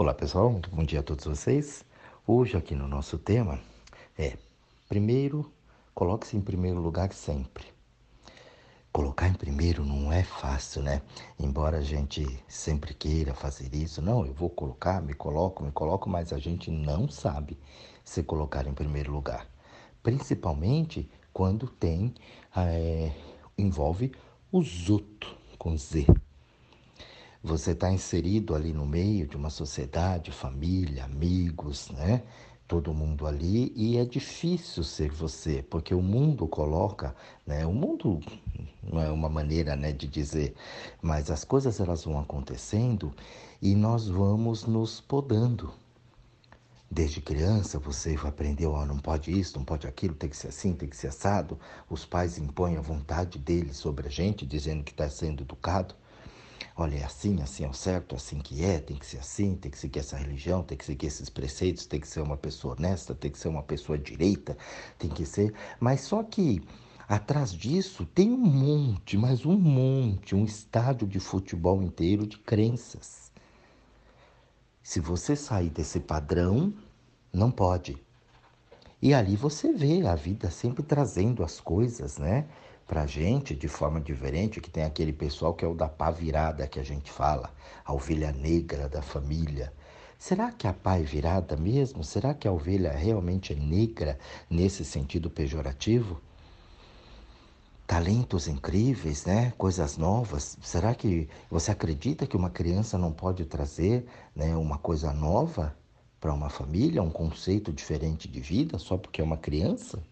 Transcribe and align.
Olá 0.00 0.14
pessoal, 0.14 0.60
bom 0.70 0.84
dia 0.84 1.00
a 1.00 1.02
todos 1.02 1.24
vocês. 1.24 1.84
Hoje 2.24 2.56
aqui 2.56 2.72
no 2.72 2.86
nosso 2.86 3.18
tema 3.18 3.58
é 4.16 4.38
primeiro, 4.88 5.52
coloque-se 5.92 6.36
em 6.36 6.40
primeiro 6.40 6.78
lugar 6.78 7.12
sempre. 7.12 7.64
Colocar 8.92 9.26
em 9.26 9.32
primeiro 9.34 9.84
não 9.84 10.12
é 10.12 10.22
fácil, 10.22 10.82
né? 10.82 11.02
Embora 11.36 11.78
a 11.78 11.82
gente 11.82 12.24
sempre 12.46 12.94
queira 12.94 13.34
fazer 13.34 13.74
isso, 13.74 14.00
não, 14.00 14.24
eu 14.24 14.32
vou 14.32 14.48
colocar, 14.48 15.02
me 15.02 15.14
coloco, 15.14 15.64
me 15.64 15.72
coloco, 15.72 16.08
mas 16.08 16.32
a 16.32 16.38
gente 16.38 16.70
não 16.70 17.08
sabe 17.08 17.58
se 18.04 18.22
colocar 18.22 18.68
em 18.68 18.74
primeiro 18.74 19.10
lugar. 19.10 19.48
Principalmente 20.00 21.10
quando 21.32 21.66
tem, 21.66 22.14
é, 22.56 23.10
envolve 23.58 24.12
o 24.52 24.62
zuto 24.62 25.36
com 25.58 25.76
Z. 25.76 26.06
Você 27.42 27.70
está 27.70 27.90
inserido 27.92 28.54
ali 28.54 28.72
no 28.72 28.84
meio 28.84 29.26
de 29.26 29.36
uma 29.36 29.48
sociedade, 29.48 30.32
família, 30.32 31.04
amigos, 31.04 31.88
né? 31.90 32.22
Todo 32.66 32.92
mundo 32.92 33.26
ali 33.26 33.72
e 33.76 33.96
é 33.96 34.04
difícil 34.04 34.82
ser 34.82 35.10
você, 35.12 35.62
porque 35.62 35.94
o 35.94 36.02
mundo 36.02 36.48
coloca, 36.48 37.14
né? 37.46 37.64
O 37.64 37.72
mundo 37.72 38.20
não 38.82 39.00
é 39.00 39.10
uma 39.10 39.28
maneira, 39.28 39.76
né, 39.76 39.92
de 39.92 40.08
dizer, 40.08 40.54
mas 41.00 41.30
as 41.30 41.44
coisas 41.44 41.78
elas 41.80 42.04
vão 42.04 42.18
acontecendo 42.18 43.14
e 43.62 43.74
nós 43.74 44.08
vamos 44.08 44.66
nos 44.66 45.00
podando. 45.00 45.72
Desde 46.90 47.20
criança 47.20 47.78
você 47.78 48.16
aprendeu, 48.24 48.72
oh, 48.72 48.84
não 48.84 48.98
pode 48.98 49.30
isso, 49.30 49.56
não 49.56 49.64
pode 49.64 49.86
aquilo, 49.86 50.14
tem 50.14 50.28
que 50.28 50.36
ser 50.36 50.48
assim, 50.48 50.74
tem 50.74 50.88
que 50.88 50.96
ser 50.96 51.08
assado. 51.08 51.58
Os 51.88 52.04
pais 52.04 52.36
impõem 52.36 52.76
a 52.76 52.80
vontade 52.80 53.38
deles 53.38 53.76
sobre 53.76 54.08
a 54.08 54.10
gente, 54.10 54.44
dizendo 54.44 54.82
que 54.82 54.90
está 54.90 55.08
sendo 55.08 55.42
educado. 55.42 55.94
Olha, 56.80 56.98
é 56.98 57.04
assim, 57.04 57.42
assim 57.42 57.64
é 57.64 57.68
o 57.68 57.72
certo, 57.72 58.14
assim 58.14 58.38
que 58.38 58.64
é, 58.64 58.78
tem 58.78 58.96
que 58.96 59.04
ser 59.04 59.18
assim, 59.18 59.56
tem 59.56 59.68
que 59.68 59.76
seguir 59.76 59.98
essa 59.98 60.16
religião, 60.16 60.62
tem 60.62 60.78
que 60.78 60.84
seguir 60.84 61.08
esses 61.08 61.28
preceitos, 61.28 61.86
tem 61.86 61.98
que 61.98 62.06
ser 62.06 62.20
uma 62.20 62.36
pessoa 62.36 62.76
honesta, 62.76 63.16
tem 63.16 63.32
que 63.32 63.38
ser 63.38 63.48
uma 63.48 63.64
pessoa 63.64 63.98
direita, 63.98 64.56
tem 64.96 65.10
que 65.10 65.26
ser. 65.26 65.52
Mas 65.80 66.02
só 66.02 66.22
que 66.22 66.62
atrás 67.08 67.52
disso 67.52 68.06
tem 68.06 68.30
um 68.30 68.36
monte, 68.36 69.16
mas 69.18 69.44
um 69.44 69.56
monte, 69.58 70.36
um 70.36 70.44
estádio 70.44 71.08
de 71.08 71.18
futebol 71.18 71.82
inteiro 71.82 72.24
de 72.28 72.38
crenças. 72.38 73.32
Se 74.80 75.00
você 75.00 75.34
sair 75.34 75.70
desse 75.70 75.98
padrão, 75.98 76.72
não 77.32 77.50
pode. 77.50 78.00
E 79.02 79.12
ali 79.12 79.34
você 79.34 79.72
vê 79.72 80.06
a 80.06 80.14
vida 80.14 80.48
sempre 80.48 80.84
trazendo 80.84 81.42
as 81.42 81.58
coisas, 81.58 82.18
né? 82.18 82.46
Para 82.88 83.06
gente 83.06 83.54
de 83.54 83.68
forma 83.68 84.00
diferente, 84.00 84.62
que 84.62 84.70
tem 84.70 84.82
aquele 84.82 85.12
pessoal 85.12 85.52
que 85.52 85.62
é 85.62 85.68
o 85.68 85.74
da 85.74 85.90
pá 85.90 86.10
virada 86.10 86.66
que 86.66 86.80
a 86.80 86.82
gente 86.82 87.12
fala, 87.12 87.52
a 87.84 87.92
ovelha 87.92 88.32
negra 88.32 88.88
da 88.88 89.02
família. 89.02 89.70
Será 90.18 90.50
que 90.50 90.66
a 90.66 90.72
pá 90.72 90.96
é 90.96 91.02
virada 91.02 91.54
mesmo? 91.54 92.02
Será 92.02 92.32
que 92.32 92.48
a 92.48 92.52
ovelha 92.52 92.90
realmente 92.90 93.52
é 93.52 93.56
negra 93.56 94.18
nesse 94.48 94.86
sentido 94.86 95.28
pejorativo? 95.28 96.18
Talentos 97.86 98.48
incríveis, 98.48 99.26
né? 99.26 99.52
Coisas 99.58 99.98
novas. 99.98 100.56
Será 100.62 100.94
que 100.94 101.28
você 101.50 101.70
acredita 101.70 102.26
que 102.26 102.36
uma 102.36 102.50
criança 102.50 102.96
não 102.96 103.12
pode 103.12 103.44
trazer 103.44 104.06
né, 104.34 104.56
uma 104.56 104.78
coisa 104.78 105.12
nova 105.12 105.76
para 106.18 106.32
uma 106.32 106.48
família, 106.48 107.02
um 107.02 107.10
conceito 107.10 107.70
diferente 107.70 108.26
de 108.28 108.40
vida 108.40 108.78
só 108.78 108.96
porque 108.96 109.20
é 109.20 109.24
uma 109.24 109.36
criança? 109.36 110.02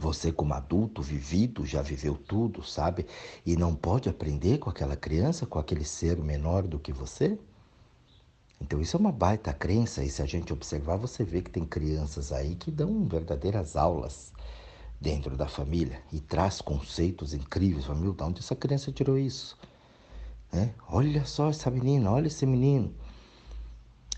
Você, 0.00 0.32
como 0.32 0.54
adulto, 0.54 1.02
vivido, 1.02 1.66
já 1.66 1.82
viveu 1.82 2.16
tudo, 2.16 2.62
sabe? 2.62 3.04
E 3.44 3.54
não 3.54 3.74
pode 3.74 4.08
aprender 4.08 4.56
com 4.56 4.70
aquela 4.70 4.96
criança, 4.96 5.44
com 5.44 5.58
aquele 5.58 5.84
ser 5.84 6.16
menor 6.16 6.66
do 6.66 6.78
que 6.78 6.90
você? 6.90 7.38
Então, 8.58 8.80
isso 8.80 8.96
é 8.96 9.00
uma 9.00 9.12
baita 9.12 9.52
crença. 9.52 10.02
E 10.02 10.08
se 10.08 10.22
a 10.22 10.24
gente 10.24 10.54
observar, 10.54 10.96
você 10.96 11.22
vê 11.22 11.42
que 11.42 11.50
tem 11.50 11.66
crianças 11.66 12.32
aí 12.32 12.54
que 12.54 12.70
dão 12.70 13.06
verdadeiras 13.06 13.76
aulas 13.76 14.32
dentro 14.98 15.36
da 15.36 15.46
família 15.46 16.00
e 16.10 16.18
traz 16.18 16.62
conceitos 16.62 17.34
incríveis. 17.34 17.86
Meu, 17.88 18.14
de 18.14 18.22
onde 18.22 18.40
essa 18.40 18.56
criança 18.56 18.90
tirou 18.90 19.18
isso? 19.18 19.54
Né? 20.50 20.72
Olha 20.88 21.26
só 21.26 21.50
essa 21.50 21.70
menina, 21.70 22.10
olha 22.10 22.28
esse 22.28 22.46
menino. 22.46 22.94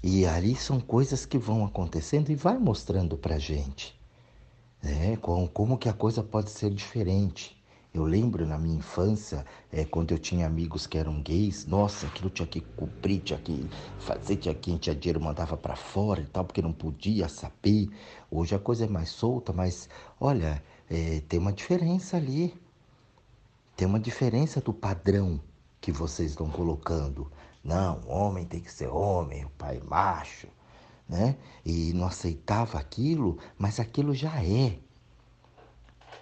E 0.01 0.27
ali 0.27 0.55
são 0.55 0.79
coisas 0.79 1.27
que 1.27 1.39
vão 1.39 1.65
acontecendo 1.65 2.31
e 2.31 2.37
vai 2.37 2.57
mostrando 2.57 3.19
pra 3.19 3.37
gente 3.37 4.01
né? 4.83 5.17
como, 5.17 5.49
como 5.49 5.79
que 5.79 5.89
a 5.89 5.93
coisa 5.93 6.23
pode 6.23 6.51
ser 6.51 6.71
diferente. 6.71 7.57
Eu 7.95 8.05
lembro 8.05 8.47
na 8.47 8.59
minha 8.59 8.79
infância, 8.79 9.45
é, 9.71 9.85
quando 9.85 10.13
eu 10.13 10.19
tinha 10.19 10.47
amigos 10.47 10.87
que 10.87 10.97
eram 10.97 11.21
gays, 11.21 11.67
nossa, 11.67 12.07
aquilo 12.07 12.31
tinha 12.31 12.49
que 12.49 12.61
cumprir, 12.61 13.21
tinha 13.21 13.39
que 13.39 13.69
fazer, 13.99 14.37
tinha 14.37 14.55
que 14.55 14.79
tinha 14.79 14.97
dinheiro, 14.97 15.21
mandava 15.21 15.59
para 15.59 15.77
fora 15.77 16.23
e 16.23 16.25
tal, 16.25 16.43
porque 16.45 16.63
não 16.63 16.73
podia 16.73 17.29
saber. 17.29 17.91
Hoje 18.31 18.55
a 18.55 18.59
coisa 18.59 18.87
é 18.87 18.89
mais 18.89 19.11
solta, 19.11 19.53
mas 19.53 19.91
olha, 20.19 20.63
é, 20.91 21.21
tem 21.29 21.39
uma 21.39 21.53
diferença 21.53 22.17
ali. 22.17 22.55
Tem 23.77 23.87
uma 23.87 24.01
diferença 24.01 24.61
do 24.61 24.73
padrão 24.73 25.39
que 25.81 25.93
vocês 25.93 26.31
estão 26.31 26.49
colocando. 26.49 27.31
Não, 27.63 28.01
homem 28.09 28.47
tem 28.47 28.61
que 28.61 28.73
ser 28.73 28.89
homem, 28.89 29.45
o 29.45 29.51
pai 29.51 29.81
macho 29.87 30.49
né? 31.09 31.37
E 31.65 31.93
não 31.93 32.07
aceitava 32.07 32.79
aquilo, 32.79 33.39
mas 33.59 33.81
aquilo 33.81 34.15
já 34.15 34.43
é. 34.43 34.79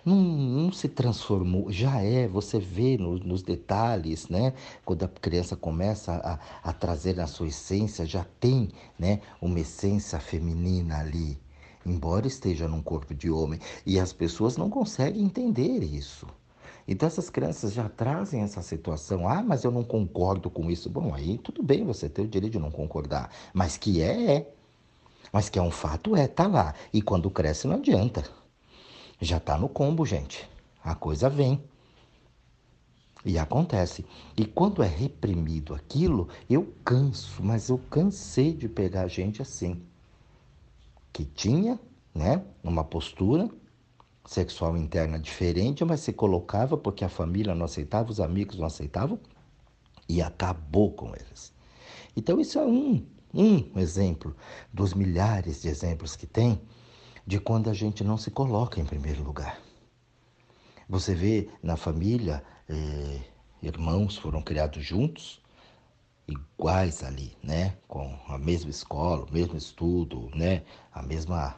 Não, 0.05 0.17
não 0.17 0.73
se 0.73 0.89
transformou, 0.89 1.71
já 1.71 2.01
é, 2.01 2.27
você 2.27 2.59
vê 2.59 2.97
no, 2.97 3.19
nos 3.19 3.43
detalhes, 3.43 4.29
né? 4.29 4.55
Quando 4.85 5.05
a 5.05 5.09
criança 5.09 5.57
começa 5.57 6.15
a, 6.15 6.71
a 6.71 6.73
trazer 6.73 7.17
na 7.17 7.27
sua 7.27 7.49
essência, 7.49 8.07
já 8.07 8.25
tem 8.41 8.71
né, 8.99 9.21
uma 9.41 9.61
essência 9.61 10.19
feminina 10.19 11.01
ali, 11.01 11.39
embora 11.85 12.27
esteja 12.27 12.67
num 12.67 12.83
corpo 12.83 13.15
de 13.15 13.31
homem. 13.31 13.61
E 13.85 14.01
as 14.01 14.13
pessoas 14.13 14.57
não 14.57 14.71
conseguem 14.71 15.23
entender 15.23 15.83
isso. 15.85 16.27
Então 16.89 17.07
essas 17.07 17.29
crianças 17.29 17.73
já 17.73 17.89
trazem 17.89 18.43
essa 18.43 18.63
situação. 18.63 19.29
Ah, 19.29 19.43
mas 19.43 19.65
eu 19.65 19.71
não 19.71 19.85
concordo 19.85 20.51
com 20.51 20.71
isso. 20.71 20.89
Bom, 20.89 21.15
aí 21.15 21.39
tudo 21.39 21.63
bem, 21.63 21.85
você 21.85 22.09
tem 22.09 22.25
o 22.25 22.29
direito 22.29 22.55
de 22.55 22.59
não 22.59 22.71
concordar. 22.71 23.31
Mas 23.53 23.77
que 23.77 24.01
é, 24.01 24.33
é. 24.37 24.55
Mas 25.33 25.49
que 25.49 25.59
é 25.59 25.63
um 25.63 25.71
fato, 25.71 26.17
é, 26.17 26.27
tá 26.27 26.47
lá. 26.47 26.75
E 26.93 27.01
quando 27.01 27.31
cresce 27.31 27.67
não 27.67 27.77
adianta. 27.77 28.25
Já 29.21 29.39
tá 29.39 29.57
no 29.57 29.69
combo, 29.69 30.05
gente. 30.05 30.49
A 30.83 30.95
coisa 30.95 31.29
vem. 31.29 31.63
E 33.25 33.39
acontece. 33.39 34.05
E 34.37 34.47
quando 34.47 34.83
é 34.83 34.87
reprimido 34.87 35.75
aquilo, 35.75 36.29
eu 36.49 36.75
canso, 36.85 37.43
mas 37.43 37.69
eu 37.69 37.79
cansei 37.79 38.53
de 38.55 38.69
pegar 38.69 39.07
gente 39.09 39.43
assim. 39.43 39.83
Que 41.13 41.25
tinha, 41.25 41.79
né, 42.15 42.43
uma 42.63 42.83
postura 42.83 43.51
sexual 44.25 44.77
interna 44.77 45.19
diferente, 45.19 45.85
mas 45.85 46.01
se 46.01 46.13
colocava 46.13 46.77
porque 46.77 47.05
a 47.05 47.09
família 47.09 47.55
não 47.55 47.65
aceitava, 47.65 48.11
os 48.11 48.21
amigos 48.21 48.57
não 48.57 48.67
aceitavam 48.67 49.19
e 50.09 50.23
acabou 50.23 50.93
com 50.93 51.09
eles. 51.15 51.53
Então 52.17 52.41
isso 52.41 52.59
é 52.59 52.65
um 52.65 53.05
um 53.33 53.79
exemplo 53.79 54.35
dos 54.73 54.95
milhares 54.95 55.63
de 55.63 55.69
exemplos 55.69 56.17
que 56.17 56.27
tem 56.27 56.61
de 57.27 57.39
quando 57.39 57.71
a 57.71 57.75
gente 57.75 58.03
não 58.03 58.17
se 58.17 58.31
coloca 58.31 58.81
em 58.81 58.85
primeiro 58.85 59.23
lugar. 59.23 59.61
Você 60.89 61.15
vê 61.15 61.49
na 61.63 61.77
família, 61.77 62.43
eh, 62.69 63.21
irmãos 63.63 64.17
foram 64.17 64.43
criados 64.43 64.85
juntos, 64.85 65.41
iguais 66.27 67.03
ali, 67.03 67.37
né? 67.43 67.77
Com 67.87 68.19
a 68.29 68.39
mesma 68.39 68.71
escola, 68.71 69.25
o 69.25 69.33
mesmo 69.33 69.57
estudo, 69.57 70.31
né? 70.35 70.65
A 70.93 71.03
mesma 71.03 71.57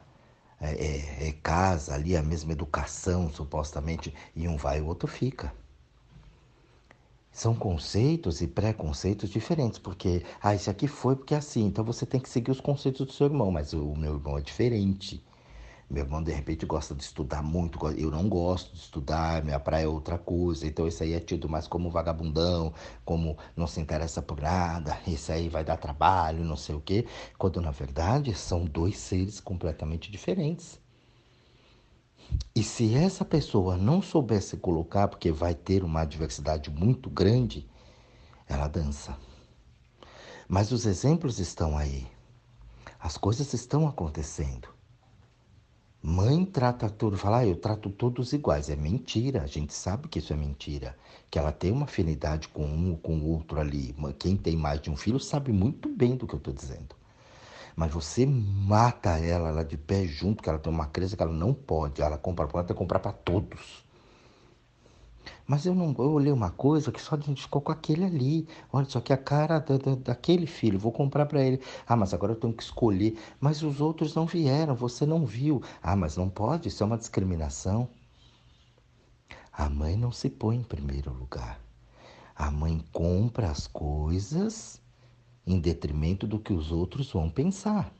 é, 0.61 1.29
é, 1.29 1.33
casa 1.43 1.95
ali, 1.95 2.17
a 2.17 2.23
mesma 2.23 2.53
educação, 2.53 3.31
supostamente, 3.33 4.15
e 4.35 4.47
um 4.47 4.57
vai 4.57 4.79
e 4.79 4.81
o 4.81 4.87
outro 4.87 5.09
fica. 5.09 5.53
São 7.33 7.55
conceitos 7.55 8.41
e 8.43 8.47
preconceitos 8.47 9.29
diferentes, 9.31 9.79
porque, 9.79 10.23
ah, 10.41 10.55
esse 10.55 10.69
aqui 10.71 10.87
foi 10.87 11.17
porque 11.17 11.35
é 11.35 11.39
assim, 11.39 11.65
então 11.67 11.85
você 11.85 12.07
tem 12.07 12.21
que 12.21 12.29
seguir 12.29 12.51
os 12.53 12.61
conceitos 12.61 13.07
do 13.07 13.13
seu 13.13 13.27
irmão, 13.27 13.51
mas 13.51 13.73
o 13.73 13.95
meu 13.97 14.15
irmão 14.15 14.39
é 14.39 14.43
diferente. 14.43 15.25
Meu 15.91 16.05
irmão, 16.05 16.23
de 16.23 16.33
repente, 16.33 16.67
gosta 16.67 16.95
de 16.95 17.03
estudar 17.05 17.43
muito, 17.43 17.79
eu 17.99 18.11
não 18.11 18.29
gosto 18.29 18.73
de 18.75 18.81
estudar, 18.81 19.45
minha 19.45 19.61
praia 19.61 19.85
é 19.85 19.89
outra 19.89 20.19
coisa, 20.19 20.67
então 20.67 20.89
esse 20.89 21.05
aí 21.05 21.15
é 21.15 21.21
tido 21.21 21.49
mais 21.49 21.69
como 21.69 21.91
vagabundão, 21.91 22.75
como 23.05 23.39
não 23.57 23.67
se 23.69 23.81
interessa 23.81 24.23
por 24.23 24.41
nada, 24.41 24.99
esse 25.09 25.33
aí 25.33 25.49
vai 25.49 25.65
dar 25.65 25.79
trabalho, 25.79 26.45
não 26.45 26.57
sei 26.59 26.75
o 26.77 26.83
quê, 26.83 27.07
quando 27.39 27.61
na 27.63 27.73
verdade 27.73 28.35
são 28.35 28.67
dois 28.67 28.99
seres 28.99 29.41
completamente 29.41 30.11
diferentes. 30.13 30.82
E 32.55 32.63
se 32.63 32.95
essa 32.95 33.25
pessoa 33.25 33.77
não 33.77 34.03
souber 34.03 34.43
se 34.43 34.57
colocar, 34.57 35.09
porque 35.09 35.33
vai 35.33 35.55
ter 35.55 35.83
uma 35.83 36.03
adversidade 36.03 36.71
muito 36.71 37.09
grande, 37.09 37.67
ela 38.47 38.69
dança. 38.69 39.17
Mas 40.47 40.71
os 40.71 40.85
exemplos 40.85 41.39
estão 41.39 41.79
aí. 41.79 42.07
As 43.01 43.17
coisas 43.17 43.53
estão 43.55 43.89
acontecendo. 43.89 44.69
Mãe 46.03 46.45
trata 46.45 46.91
tudo, 46.91 47.17
fala, 47.17 47.39
ah, 47.39 47.47
eu 47.47 47.57
trato 47.57 47.89
todos 47.89 48.33
iguais. 48.33 48.69
É 48.69 48.77
mentira, 48.77 49.43
a 49.43 49.47
gente 49.47 49.73
sabe 49.73 50.09
que 50.09 50.19
isso 50.19 50.33
é 50.33 50.37
mentira. 50.37 50.97
Que 51.31 51.39
ela 51.39 51.53
tem 51.53 51.73
uma 51.73 51.85
afinidade 51.85 52.49
com 52.49 52.67
um 52.67 52.91
ou 52.91 52.99
com 52.99 53.19
o 53.19 53.29
outro 53.29 53.61
ali. 53.61 53.95
Quem 54.19 54.37
tem 54.37 54.57
mais 54.57 54.81
de 54.81 54.91
um 54.91 54.97
filho 54.97 55.21
sabe 55.21 55.53
muito 55.53 55.89
bem 55.89 56.17
do 56.17 56.27
que 56.27 56.35
eu 56.35 56.39
estou 56.39 56.53
dizendo. 56.53 56.95
Mas 57.75 57.93
você 57.93 58.27
mata 58.27 59.19
ela, 59.19 59.49
ela 59.49 59.65
de 59.65 59.77
pé 59.77 60.07
junto, 60.07 60.43
que 60.43 60.49
ela 60.49 60.59
tem 60.59 60.73
uma 60.73 60.87
crença 60.87 61.17
que 61.17 61.23
ela 61.23 61.33
não 61.33 61.55
pode. 61.55 62.03
Ela 62.03 62.19
compra 62.19 62.47
para 62.47 62.61
ela 62.61 62.75
comprar 62.75 62.99
para 62.99 63.13
todos. 63.13 63.85
Mas 65.47 65.67
eu 65.67 65.75
não, 65.75 65.95
eu 65.99 66.13
olhei 66.13 66.33
uma 66.33 66.51
coisa 66.51 66.93
que 66.93 67.01
só 67.01 67.15
a 67.15 67.21
gente 67.21 67.43
ficou 67.43 67.61
com 67.61 67.73
aquele 67.73 68.05
ali. 68.05 68.49
Olha, 68.73 68.87
só 68.87 69.01
que 69.01 69.13
a 69.13 69.17
cara 69.17 69.59
da, 69.59 69.77
da, 69.77 69.95
daquele 69.95 70.47
filho, 70.47 70.79
vou 70.79 70.93
comprar 70.93 71.27
para 71.27 71.43
ele. 71.43 71.61
Ah, 71.87 71.97
mas 71.97 72.15
agora 72.15 72.33
eu 72.33 72.37
tenho 72.37 72.53
que 72.53 72.63
escolher. 72.63 73.19
Mas 73.41 73.63
os 73.63 73.81
outros 73.81 74.15
não 74.15 74.27
vieram, 74.27 74.75
você 74.75 75.07
não 75.07 75.25
viu. 75.25 75.63
Ah, 75.83 75.97
mas 75.97 76.17
não 76.17 76.29
pode, 76.29 76.69
isso 76.69 76.83
é 76.83 76.87
uma 76.87 76.99
discriminação. 76.99 77.89
A 79.53 79.69
mãe 79.69 79.97
não 79.97 80.11
se 80.11 80.31
põe 80.31 80.57
em 80.57 80.63
primeiro 80.63 81.13
lugar. 81.13 81.61
A 82.35 82.51
mãe 82.51 82.83
compra 82.93 83.51
as 83.51 83.67
coisas 83.67 84.82
em 85.47 85.59
detrimento 85.59 86.27
do 86.27 86.39
que 86.39 86.53
os 86.53 86.71
outros 86.71 87.13
vão 87.13 87.29
pensar. 87.29 87.93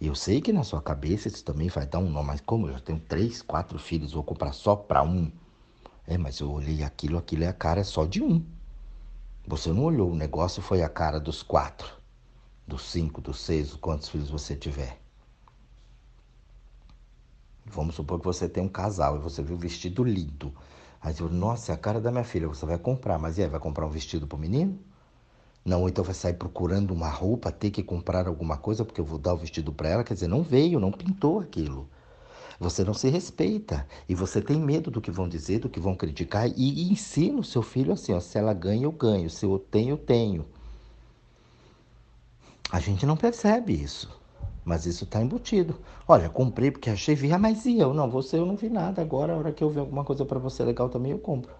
Eu 0.00 0.14
sei 0.14 0.40
que 0.40 0.52
na 0.52 0.62
sua 0.62 0.80
cabeça 0.80 1.28
isso 1.28 1.44
também 1.44 1.68
vai 1.68 1.86
dar 1.86 1.98
um 1.98 2.10
nome, 2.10 2.28
mas 2.28 2.40
como 2.40 2.68
eu 2.68 2.80
tenho 2.80 3.00
três, 3.00 3.42
quatro 3.42 3.78
filhos, 3.78 4.12
vou 4.12 4.22
comprar 4.22 4.52
só 4.52 4.74
para 4.74 5.02
um. 5.02 5.30
É, 6.06 6.16
mas 6.16 6.40
eu 6.40 6.50
olhei 6.50 6.82
aquilo, 6.82 7.18
aquilo 7.18 7.44
é 7.44 7.48
a 7.48 7.52
cara 7.52 7.84
só 7.84 8.06
de 8.06 8.22
um. 8.22 8.44
Você 9.46 9.72
não 9.72 9.84
olhou, 9.84 10.10
o 10.10 10.14
negócio 10.14 10.62
foi 10.62 10.82
a 10.82 10.88
cara 10.88 11.18
dos 11.18 11.42
quatro, 11.42 11.92
dos 12.66 12.82
cinco, 12.90 13.20
dos 13.20 13.40
seis, 13.40 13.74
quantos 13.74 14.08
filhos 14.08 14.30
você 14.30 14.56
tiver. 14.56 15.00
Vamos 17.66 17.94
supor 17.94 18.18
que 18.18 18.24
você 18.24 18.48
tem 18.48 18.62
um 18.62 18.68
casal 18.68 19.16
e 19.16 19.20
você 19.20 19.42
viu 19.42 19.56
um 19.56 19.58
vestido 19.58 20.02
lindo. 20.02 20.54
Aí 21.00 21.14
você 21.14 21.22
nossa, 21.24 21.72
é 21.72 21.74
a 21.74 21.78
cara 21.78 22.00
da 22.00 22.10
minha 22.10 22.24
filha, 22.24 22.48
você 22.48 22.66
vai 22.66 22.78
comprar. 22.78 23.18
Mas 23.18 23.38
e 23.38 23.42
aí, 23.42 23.48
vai 23.48 23.60
comprar 23.60 23.86
um 23.86 23.90
vestido 23.90 24.26
para 24.26 24.36
o 24.36 24.40
menino? 24.40 24.78
Não, 25.64 25.88
então 25.88 26.02
vai 26.02 26.14
sair 26.14 26.34
procurando 26.34 26.92
uma 26.92 27.08
roupa, 27.08 27.52
ter 27.52 27.70
que 27.70 27.82
comprar 27.82 28.26
alguma 28.26 28.56
coisa 28.56 28.84
porque 28.84 29.00
eu 29.00 29.04
vou 29.04 29.18
dar 29.18 29.34
o 29.34 29.36
vestido 29.36 29.72
para 29.72 29.88
ela. 29.88 30.04
Quer 30.04 30.14
dizer, 30.14 30.28
não 30.28 30.42
veio, 30.42 30.80
não 30.80 30.90
pintou 30.90 31.40
aquilo. 31.40 31.88
Você 32.58 32.84
não 32.84 32.92
se 32.92 33.08
respeita 33.08 33.86
e 34.06 34.14
você 34.14 34.42
tem 34.42 34.60
medo 34.60 34.90
do 34.90 35.00
que 35.00 35.10
vão 35.10 35.26
dizer, 35.26 35.60
do 35.60 35.68
que 35.70 35.80
vão 35.80 35.96
criticar 35.96 36.46
e, 36.46 36.92
ensina 36.92 37.40
o 37.40 37.44
seu 37.44 37.62
filho 37.62 37.90
assim: 37.92 38.12
ó, 38.12 38.20
se 38.20 38.36
ela 38.36 38.52
ganha, 38.52 38.84
eu 38.84 38.92
ganho, 38.92 39.30
se 39.30 39.46
eu 39.46 39.58
tenho, 39.58 39.90
eu 39.90 39.96
tenho. 39.96 40.44
A 42.70 42.78
gente 42.78 43.06
não 43.06 43.16
percebe 43.16 43.72
isso, 43.72 44.10
mas 44.62 44.84
isso 44.84 45.04
está 45.04 45.22
embutido. 45.22 45.78
Olha, 46.06 46.28
comprei 46.28 46.70
porque 46.70 46.90
achei, 46.90 47.14
vi, 47.14 47.32
ah, 47.32 47.38
mas 47.38 47.64
e 47.64 47.78
eu? 47.78 47.94
Não, 47.94 48.10
você 48.10 48.36
eu 48.36 48.44
não 48.44 48.56
vi 48.56 48.68
nada. 48.68 49.00
Agora, 49.00 49.32
a 49.32 49.36
hora 49.38 49.52
que 49.52 49.64
eu 49.64 49.70
ver 49.70 49.80
alguma 49.80 50.04
coisa 50.04 50.24
para 50.26 50.38
você 50.38 50.62
legal 50.62 50.90
também, 50.90 51.12
eu 51.12 51.18
compro. 51.18 51.59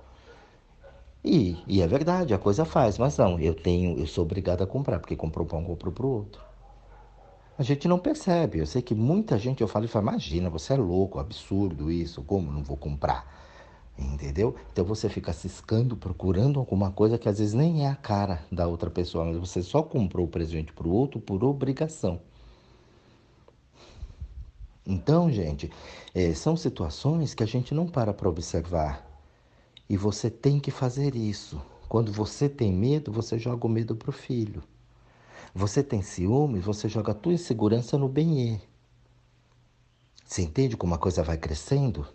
E, 1.24 1.58
e 1.66 1.82
é 1.82 1.86
verdade, 1.86 2.32
a 2.32 2.38
coisa 2.38 2.64
faz, 2.64 2.96
mas 2.96 3.16
não, 3.18 3.38
eu 3.38 3.54
tenho, 3.54 3.98
eu 3.98 4.06
sou 4.06 4.24
obrigado 4.24 4.62
a 4.62 4.66
comprar, 4.66 4.98
porque 4.98 5.14
comprou 5.14 5.46
para 5.46 5.58
um, 5.58 5.64
comprou 5.64 5.92
para 5.92 6.06
o 6.06 6.10
outro. 6.10 6.40
A 7.58 7.62
gente 7.62 7.86
não 7.86 7.98
percebe. 7.98 8.58
Eu 8.58 8.64
sei 8.66 8.80
que 8.80 8.94
muita 8.94 9.38
gente, 9.38 9.60
eu 9.60 9.68
falo 9.68 9.84
e 9.84 9.88
falo, 9.88 10.08
imagina, 10.08 10.48
você 10.48 10.72
é 10.72 10.76
louco, 10.76 11.18
absurdo 11.18 11.92
isso, 11.92 12.22
como 12.22 12.50
não 12.50 12.62
vou 12.62 12.76
comprar? 12.76 13.38
Entendeu? 13.98 14.56
Então 14.72 14.82
você 14.82 15.10
fica 15.10 15.30
ciscando, 15.30 15.94
procurando 15.94 16.58
alguma 16.58 16.90
coisa 16.90 17.18
que 17.18 17.28
às 17.28 17.38
vezes 17.38 17.52
nem 17.52 17.84
é 17.84 17.90
a 17.90 17.94
cara 17.94 18.42
da 18.50 18.66
outra 18.66 18.88
pessoa, 18.88 19.26
mas 19.26 19.36
você 19.36 19.62
só 19.62 19.82
comprou 19.82 20.24
o 20.24 20.28
presente 20.28 20.72
para 20.72 20.88
o 20.88 20.90
outro 20.90 21.20
por 21.20 21.44
obrigação. 21.44 22.22
Então, 24.86 25.30
gente, 25.30 25.70
é, 26.14 26.32
são 26.32 26.56
situações 26.56 27.34
que 27.34 27.42
a 27.42 27.46
gente 27.46 27.74
não 27.74 27.86
para 27.86 28.14
para 28.14 28.28
observar. 28.28 29.09
E 29.90 29.96
você 29.96 30.30
tem 30.30 30.60
que 30.60 30.70
fazer 30.70 31.16
isso. 31.16 31.60
Quando 31.88 32.12
você 32.12 32.48
tem 32.48 32.72
medo, 32.72 33.10
você 33.10 33.36
joga 33.36 33.66
o 33.66 33.68
medo 33.68 33.96
para 33.96 34.10
o 34.10 34.12
filho. 34.12 34.62
Você 35.52 35.82
tem 35.82 36.00
ciúmes, 36.00 36.64
você 36.64 36.88
joga 36.88 37.10
a 37.10 37.14
tua 37.14 37.32
insegurança 37.32 37.98
no 37.98 38.08
bem 38.08 38.62
Você 40.24 40.42
entende 40.42 40.76
como 40.76 40.94
a 40.94 40.98
coisa 40.98 41.24
vai 41.24 41.36
crescendo? 41.36 42.06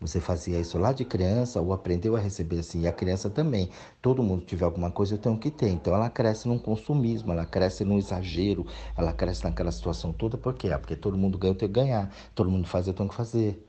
Você 0.00 0.18
fazia 0.20 0.58
isso 0.58 0.76
lá 0.78 0.92
de 0.92 1.04
criança 1.04 1.60
ou 1.60 1.72
aprendeu 1.72 2.16
a 2.16 2.18
receber 2.18 2.58
assim, 2.58 2.80
e 2.80 2.88
a 2.88 2.92
criança 2.92 3.30
também. 3.30 3.70
Todo 4.02 4.20
mundo 4.20 4.44
tiver 4.44 4.64
alguma 4.64 4.90
coisa, 4.90 5.14
eu 5.14 5.18
tenho 5.18 5.38
que 5.38 5.52
ter. 5.52 5.68
Então 5.68 5.94
ela 5.94 6.10
cresce 6.10 6.48
num 6.48 6.58
consumismo, 6.58 7.30
ela 7.30 7.46
cresce 7.46 7.84
num 7.84 7.98
exagero, 7.98 8.66
ela 8.98 9.12
cresce 9.12 9.44
naquela 9.44 9.70
situação 9.70 10.12
toda. 10.12 10.36
Por 10.36 10.54
quê? 10.54 10.72
Ah, 10.72 10.78
porque 10.80 10.96
todo 10.96 11.16
mundo 11.16 11.38
ganha, 11.38 11.52
eu 11.52 11.56
tenho 11.56 11.72
que 11.72 11.80
ganhar. 11.80 12.12
Todo 12.34 12.50
mundo 12.50 12.66
faz, 12.66 12.88
eu 12.88 12.94
tenho 12.94 13.08
que 13.08 13.14
fazer. 13.14 13.64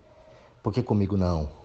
Por 0.64 0.74
que 0.74 0.82
comigo 0.82 1.16
não? 1.16 1.63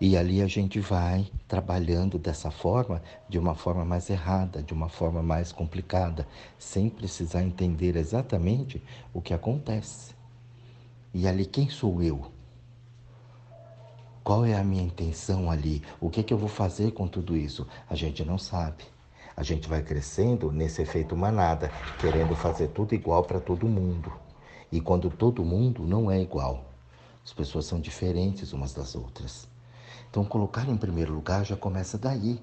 E 0.00 0.16
ali 0.16 0.40
a 0.40 0.46
gente 0.46 0.80
vai 0.80 1.30
trabalhando 1.46 2.18
dessa 2.18 2.50
forma, 2.50 3.02
de 3.28 3.38
uma 3.38 3.54
forma 3.54 3.84
mais 3.84 4.08
errada, 4.08 4.62
de 4.62 4.72
uma 4.72 4.88
forma 4.88 5.22
mais 5.22 5.52
complicada, 5.52 6.26
sem 6.58 6.88
precisar 6.88 7.42
entender 7.42 7.96
exatamente 7.96 8.82
o 9.12 9.20
que 9.20 9.34
acontece. 9.34 10.14
E 11.12 11.28
ali, 11.28 11.44
quem 11.44 11.68
sou 11.68 12.02
eu? 12.02 12.32
Qual 14.24 14.46
é 14.46 14.54
a 14.54 14.64
minha 14.64 14.82
intenção 14.82 15.50
ali? 15.50 15.82
O 16.00 16.08
que, 16.08 16.20
é 16.20 16.22
que 16.22 16.32
eu 16.32 16.38
vou 16.38 16.48
fazer 16.48 16.92
com 16.92 17.06
tudo 17.06 17.36
isso? 17.36 17.66
A 17.86 17.94
gente 17.94 18.24
não 18.24 18.38
sabe. 18.38 18.84
A 19.36 19.42
gente 19.42 19.68
vai 19.68 19.82
crescendo 19.82 20.50
nesse 20.50 20.80
efeito 20.80 21.14
manada, 21.14 21.70
querendo 22.00 22.34
fazer 22.34 22.68
tudo 22.68 22.94
igual 22.94 23.24
para 23.24 23.38
todo 23.38 23.68
mundo. 23.68 24.10
E 24.72 24.80
quando 24.80 25.10
todo 25.10 25.44
mundo 25.44 25.82
não 25.82 26.10
é 26.10 26.22
igual, 26.22 26.64
as 27.22 27.34
pessoas 27.34 27.66
são 27.66 27.78
diferentes 27.78 28.54
umas 28.54 28.72
das 28.72 28.94
outras. 28.94 29.49
Então, 30.10 30.24
colocar 30.24 30.68
em 30.68 30.76
primeiro 30.76 31.14
lugar 31.14 31.44
já 31.46 31.56
começa 31.56 31.96
daí, 31.96 32.42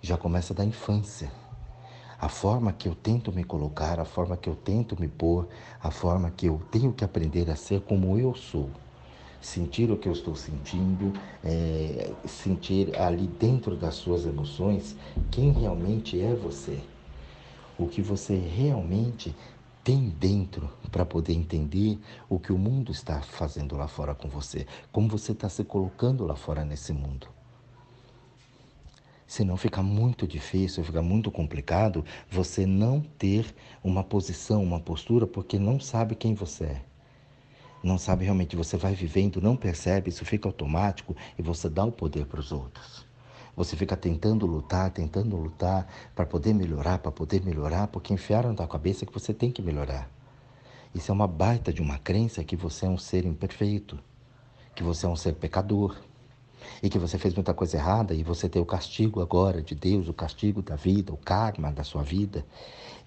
já 0.00 0.16
começa 0.16 0.54
da 0.54 0.64
infância. 0.64 1.30
A 2.18 2.30
forma 2.30 2.72
que 2.72 2.88
eu 2.88 2.94
tento 2.94 3.30
me 3.30 3.44
colocar, 3.44 4.00
a 4.00 4.06
forma 4.06 4.38
que 4.38 4.48
eu 4.48 4.56
tento 4.56 4.98
me 4.98 5.06
pôr, 5.06 5.46
a 5.82 5.90
forma 5.90 6.30
que 6.30 6.46
eu 6.46 6.62
tenho 6.70 6.94
que 6.94 7.04
aprender 7.04 7.50
a 7.50 7.56
ser 7.56 7.82
como 7.82 8.18
eu 8.18 8.34
sou. 8.34 8.70
Sentir 9.38 9.90
o 9.90 9.98
que 9.98 10.08
eu 10.08 10.12
estou 10.14 10.34
sentindo, 10.34 11.12
é, 11.44 12.10
sentir 12.26 12.98
ali 12.98 13.26
dentro 13.26 13.76
das 13.76 13.96
suas 13.96 14.24
emoções 14.24 14.96
quem 15.30 15.52
realmente 15.52 16.18
é 16.18 16.34
você. 16.34 16.80
O 17.76 17.86
que 17.86 18.00
você 18.00 18.34
realmente 18.34 19.36
tem 19.84 20.08
dentro 20.08 20.70
para 20.90 21.04
poder 21.04 21.34
entender 21.34 21.98
o 22.26 22.38
que 22.38 22.50
o 22.52 22.58
mundo 22.58 22.90
está 22.90 23.20
fazendo 23.20 23.76
lá 23.76 23.86
fora 23.86 24.14
com 24.14 24.28
você, 24.28 24.66
como 24.90 25.08
você 25.08 25.32
está 25.32 25.46
se 25.46 25.62
colocando 25.62 26.24
lá 26.24 26.34
fora 26.34 26.64
nesse 26.64 26.90
mundo. 26.90 27.28
Senão 29.26 29.58
fica 29.58 29.82
muito 29.82 30.26
difícil, 30.26 30.82
fica 30.82 31.02
muito 31.02 31.30
complicado 31.30 32.02
você 32.30 32.64
não 32.64 33.00
ter 33.00 33.54
uma 33.82 34.02
posição, 34.02 34.62
uma 34.62 34.80
postura, 34.80 35.26
porque 35.26 35.58
não 35.58 35.78
sabe 35.78 36.14
quem 36.14 36.34
você 36.34 36.64
é. 36.64 36.82
Não 37.82 37.98
sabe 37.98 38.24
realmente, 38.24 38.56
você 38.56 38.78
vai 38.78 38.94
vivendo, 38.94 39.42
não 39.42 39.54
percebe, 39.54 40.08
isso 40.08 40.24
fica 40.24 40.48
automático 40.48 41.14
e 41.38 41.42
você 41.42 41.68
dá 41.68 41.84
o 41.84 41.92
poder 41.92 42.24
para 42.24 42.40
os 42.40 42.50
outros. 42.50 43.06
Você 43.56 43.76
fica 43.76 43.96
tentando 43.96 44.46
lutar, 44.46 44.90
tentando 44.90 45.36
lutar 45.36 45.86
para 46.14 46.26
poder 46.26 46.52
melhorar, 46.52 46.98
para 46.98 47.12
poder 47.12 47.42
melhorar, 47.44 47.86
porque 47.88 48.12
enfiaram 48.12 48.52
na 48.52 48.66
cabeça 48.66 49.06
que 49.06 49.12
você 49.12 49.32
tem 49.32 49.50
que 49.50 49.62
melhorar. 49.62 50.10
Isso 50.94 51.10
é 51.10 51.14
uma 51.14 51.26
baita 51.26 51.72
de 51.72 51.82
uma 51.82 51.98
crença 51.98 52.44
que 52.44 52.56
você 52.56 52.86
é 52.86 52.88
um 52.88 52.98
ser 52.98 53.24
imperfeito, 53.24 53.98
que 54.74 54.82
você 54.82 55.06
é 55.06 55.08
um 55.08 55.16
ser 55.16 55.34
pecador 55.34 55.96
e 56.82 56.88
que 56.88 56.98
você 56.98 57.18
fez 57.18 57.34
muita 57.34 57.52
coisa 57.52 57.76
errada 57.76 58.14
e 58.14 58.22
você 58.22 58.48
tem 58.48 58.60
o 58.60 58.66
castigo 58.66 59.20
agora 59.20 59.62
de 59.62 59.74
Deus, 59.74 60.08
o 60.08 60.12
castigo 60.12 60.62
da 60.62 60.76
vida, 60.76 61.12
o 61.12 61.16
karma 61.16 61.70
da 61.70 61.84
sua 61.84 62.02
vida. 62.02 62.44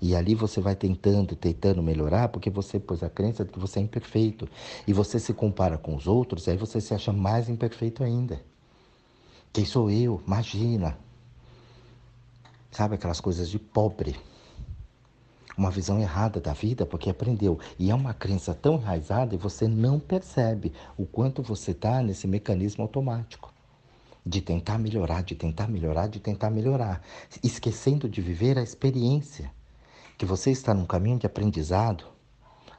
E 0.01 0.15
ali 0.15 0.35
você 0.35 0.61
vai 0.61 0.75
tentando, 0.75 1.35
tentando 1.35 1.81
melhorar, 1.81 2.27
porque 2.29 2.49
você 2.49 2.79
pôs 2.79 3.01
a 3.01 3.09
crença 3.09 3.43
de 3.43 3.51
que 3.51 3.59
você 3.59 3.79
é 3.79 3.81
imperfeito. 3.81 4.47
E 4.85 4.93
você 4.93 5.19
se 5.19 5.33
compara 5.33 5.77
com 5.77 5.95
os 5.95 6.07
outros, 6.07 6.47
aí 6.47 6.55
você 6.55 6.79
se 6.79 6.93
acha 6.93 7.11
mais 7.11 7.49
imperfeito 7.49 8.03
ainda. 8.03 8.39
Quem 9.57 9.65
sou 9.65 9.89
eu? 9.89 10.21
Imagina. 10.27 10.95
Sabe 12.69 12.93
aquelas 12.93 13.19
coisas 13.19 13.49
de 13.49 13.57
pobre. 13.57 14.15
Uma 15.57 15.71
visão 15.71 15.99
errada 15.99 16.39
da 16.39 16.53
vida 16.53 16.85
porque 16.85 17.09
aprendeu. 17.09 17.57
E 17.79 17.89
é 17.89 17.95
uma 17.95 18.13
crença 18.13 18.53
tão 18.53 18.75
enraizada 18.75 19.33
e 19.33 19.37
você 19.39 19.67
não 19.67 19.99
percebe 19.99 20.73
o 20.95 21.07
quanto 21.07 21.41
você 21.41 21.71
está 21.71 22.03
nesse 22.03 22.27
mecanismo 22.27 22.83
automático. 22.83 23.51
De 24.23 24.41
tentar 24.41 24.77
melhorar, 24.77 25.23
de 25.23 25.33
tentar 25.33 25.67
melhorar, 25.67 26.05
de 26.05 26.19
tentar 26.19 26.51
melhorar. 26.51 27.01
Esquecendo 27.43 28.07
de 28.07 28.21
viver 28.21 28.59
a 28.59 28.61
experiência. 28.61 29.51
Que 30.19 30.25
você 30.27 30.51
está 30.51 30.71
num 30.71 30.85
caminho 30.85 31.17
de 31.17 31.25
aprendizado 31.25 32.05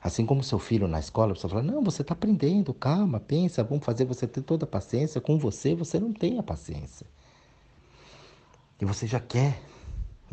Assim 0.00 0.24
como 0.24 0.44
seu 0.44 0.58
filho 0.58 0.86
na 0.86 1.00
escola, 1.00 1.34
você 1.34 1.48
fala: 1.48 1.62
Não, 1.62 1.82
você 1.82 2.02
está 2.02 2.14
aprendendo, 2.14 2.72
calma, 2.72 3.18
pensa, 3.18 3.64
vamos 3.64 3.84
fazer 3.84 4.04
você 4.04 4.26
ter 4.26 4.42
toda 4.42 4.64
a 4.64 4.68
paciência. 4.68 5.20
Com 5.20 5.38
você, 5.38 5.74
você 5.74 5.98
não 5.98 6.12
tem 6.12 6.38
a 6.38 6.42
paciência. 6.42 7.06
E 8.80 8.84
você 8.84 9.06
já 9.06 9.18
quer, 9.18 9.60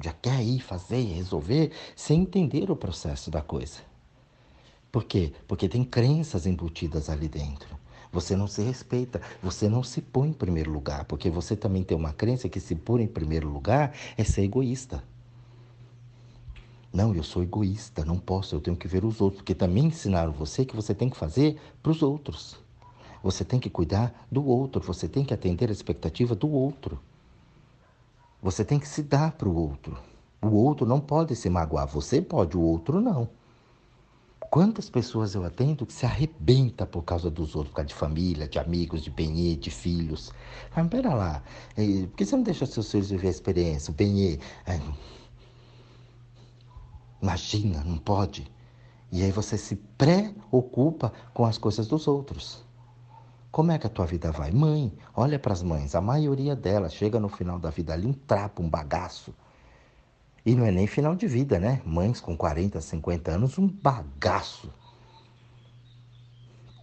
já 0.01 0.13
quer 0.13 0.43
ir 0.43 0.59
fazer 0.59 1.01
resolver 1.01 1.71
sem 1.95 2.21
entender 2.21 2.69
o 2.69 2.75
processo 2.75 3.31
da 3.31 3.41
coisa. 3.41 3.79
Por 4.91 5.03
quê? 5.03 5.33
Porque 5.47 5.67
tem 5.67 5.83
crenças 5.83 6.45
embutidas 6.45 7.09
ali 7.09 7.27
dentro. 7.27 7.75
Você 8.11 8.35
não 8.35 8.47
se 8.47 8.61
respeita, 8.61 9.19
você 9.43 9.67
não 9.67 9.83
se 9.83 9.99
põe 9.99 10.29
em 10.29 10.33
primeiro 10.33 10.71
lugar, 10.71 11.03
porque 11.03 11.29
você 11.29 11.53
também 11.53 11.83
tem 11.83 11.97
uma 11.97 12.13
crença 12.13 12.47
que 12.47 12.61
se 12.61 12.75
pôr 12.75 13.01
em 13.01 13.07
primeiro 13.07 13.49
lugar 13.49 13.93
é 14.17 14.23
ser 14.23 14.43
egoísta. 14.43 15.03
Não, 16.95 17.13
eu 17.13 17.23
sou 17.23 17.43
egoísta, 17.43 18.05
não 18.05 18.17
posso, 18.17 18.55
eu 18.55 18.61
tenho 18.61 18.77
que 18.77 18.87
ver 18.87 19.03
os 19.03 19.19
outros, 19.19 19.41
porque 19.41 19.53
também 19.53 19.87
ensinaram 19.87 20.31
você 20.31 20.63
que 20.63 20.73
você 20.73 20.95
tem 20.95 21.09
que 21.09 21.17
fazer 21.17 21.59
para 21.83 21.91
os 21.91 22.01
outros. 22.01 22.55
Você 23.21 23.43
tem 23.43 23.59
que 23.59 23.69
cuidar 23.69 24.25
do 24.31 24.47
outro, 24.47 24.81
você 24.81 25.05
tem 25.05 25.25
que 25.25 25.33
atender 25.33 25.67
a 25.67 25.73
expectativa 25.73 26.33
do 26.33 26.49
outro. 26.49 26.97
Você 28.41 28.63
tem 28.63 28.79
que 28.79 28.87
se 28.87 29.03
dar 29.03 29.33
para 29.33 29.49
o 29.49 29.53
outro. 29.53 29.97
O 30.41 30.51
outro 30.51 30.85
não 30.85 31.01
pode 31.01 31.35
se 31.35 31.49
magoar, 31.49 31.85
você 31.85 32.21
pode, 32.21 32.55
o 32.55 32.61
outro 32.61 33.01
não. 33.01 33.27
Quantas 34.49 34.89
pessoas 34.89 35.35
eu 35.35 35.43
atendo 35.43 35.85
que 35.85 35.91
se 35.91 36.05
arrebenta 36.05 36.85
por 36.85 37.01
causa 37.01 37.29
dos 37.29 37.57
outros, 37.57 37.71
por 37.71 37.75
causa 37.75 37.89
de 37.89 37.95
família, 37.95 38.47
de 38.47 38.57
amigos, 38.57 39.01
de 39.01 39.09
benê, 39.09 39.57
de 39.57 39.69
filhos. 39.69 40.31
Mas 40.73 40.87
pera 40.87 41.13
lá, 41.13 41.43
eh, 41.75 42.07
por 42.07 42.15
que 42.15 42.25
você 42.25 42.37
não 42.37 42.43
deixa 42.43 42.65
seus 42.65 42.89
filhos 42.89 43.09
viver 43.09 43.27
a 43.27 43.31
experiência, 43.31 43.91
o 43.91 43.93
benê? 43.93 44.39
Imagina, 47.25 47.83
não 47.83 47.97
pode. 47.97 48.45
E 49.11 49.23
aí 49.23 49.31
você 49.31 49.57
se 49.57 49.75
preocupa 49.75 51.11
com 51.33 51.43
as 51.43 51.57
coisas 51.57 51.87
dos 51.87 52.07
outros. 52.07 52.63
Como 53.51 53.71
é 53.71 53.79
que 53.79 53.87
a 53.87 53.89
tua 53.89 54.05
vida 54.05 54.31
vai? 54.31 54.51
Mãe, 54.51 54.93
olha 55.15 55.39
para 55.39 55.51
as 55.51 55.63
mães, 55.63 55.95
a 55.95 56.01
maioria 56.01 56.55
delas 56.55 56.93
chega 56.93 57.19
no 57.19 57.27
final 57.27 57.57
da 57.57 57.71
vida 57.71 57.93
ali 57.93 58.05
um 58.05 58.13
trapo, 58.13 58.61
um 58.61 58.69
bagaço. 58.69 59.33
E 60.45 60.53
não 60.53 60.65
é 60.67 60.71
nem 60.71 60.85
final 60.85 61.15
de 61.15 61.25
vida, 61.25 61.57
né? 61.57 61.81
Mães 61.83 62.21
com 62.21 62.37
40, 62.37 62.79
50 62.79 63.31
anos, 63.31 63.57
um 63.57 63.67
bagaço. 63.67 64.71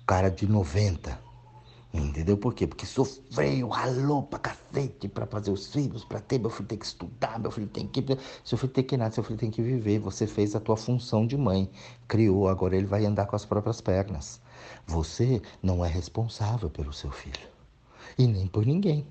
Cara 0.05 0.29
de 0.29 0.49
90. 0.49 1.21
Entendeu 1.95 2.39
por 2.39 2.55
quê? 2.55 2.67
Porque 2.67 2.87
sofreu, 2.87 3.69
ralou 3.69 4.23
pra 4.23 4.39
cacete 4.39 5.09
pra 5.09 5.27
fazer 5.27 5.51
os 5.51 5.71
filhos, 5.71 6.05
pra 6.05 6.21
ter. 6.21 6.39
Meu 6.39 6.49
filho 6.49 6.67
tem 6.67 6.79
que 6.79 6.87
estudar, 6.87 7.39
meu 7.39 7.51
filho 7.51 7.67
tem 7.67 7.87
que. 7.87 8.03
Seu 8.43 8.57
filho 8.57 8.73
tem 8.73 8.83
que 8.83 8.97
nada, 8.97 9.15
seu 9.15 9.23
filho 9.23 9.39
tem 9.39 9.51
que 9.51 9.61
viver. 9.61 9.99
Você 9.99 10.27
fez 10.27 10.57
a 10.57 10.61
tua 10.61 10.77
função 10.77 11.27
de 11.27 11.37
mãe, 11.37 11.71
criou, 12.09 12.49
agora 12.49 12.77
ele 12.77 12.87
vai 12.87 13.05
andar 13.05 13.27
com 13.27 13.37
as 13.37 13.45
próprias 13.45 13.83
pernas. 13.83 14.41
Você 14.87 15.43
não 15.63 15.85
é 15.85 15.89
responsável 15.89 16.71
pelo 16.71 16.95
seu 16.95 17.11
filho. 17.11 17.47
E 18.17 18.27
nem 18.27 18.47
por 18.47 18.65
ninguém. 18.65 19.07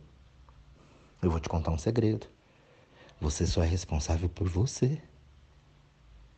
Eu 1.21 1.29
vou 1.29 1.39
te 1.39 1.49
contar 1.49 1.71
um 1.71 1.77
segredo. 1.77 2.25
Você 3.19 3.45
só 3.45 3.61
é 3.61 3.67
responsável 3.67 4.27
por 4.27 4.47
você. 4.49 4.99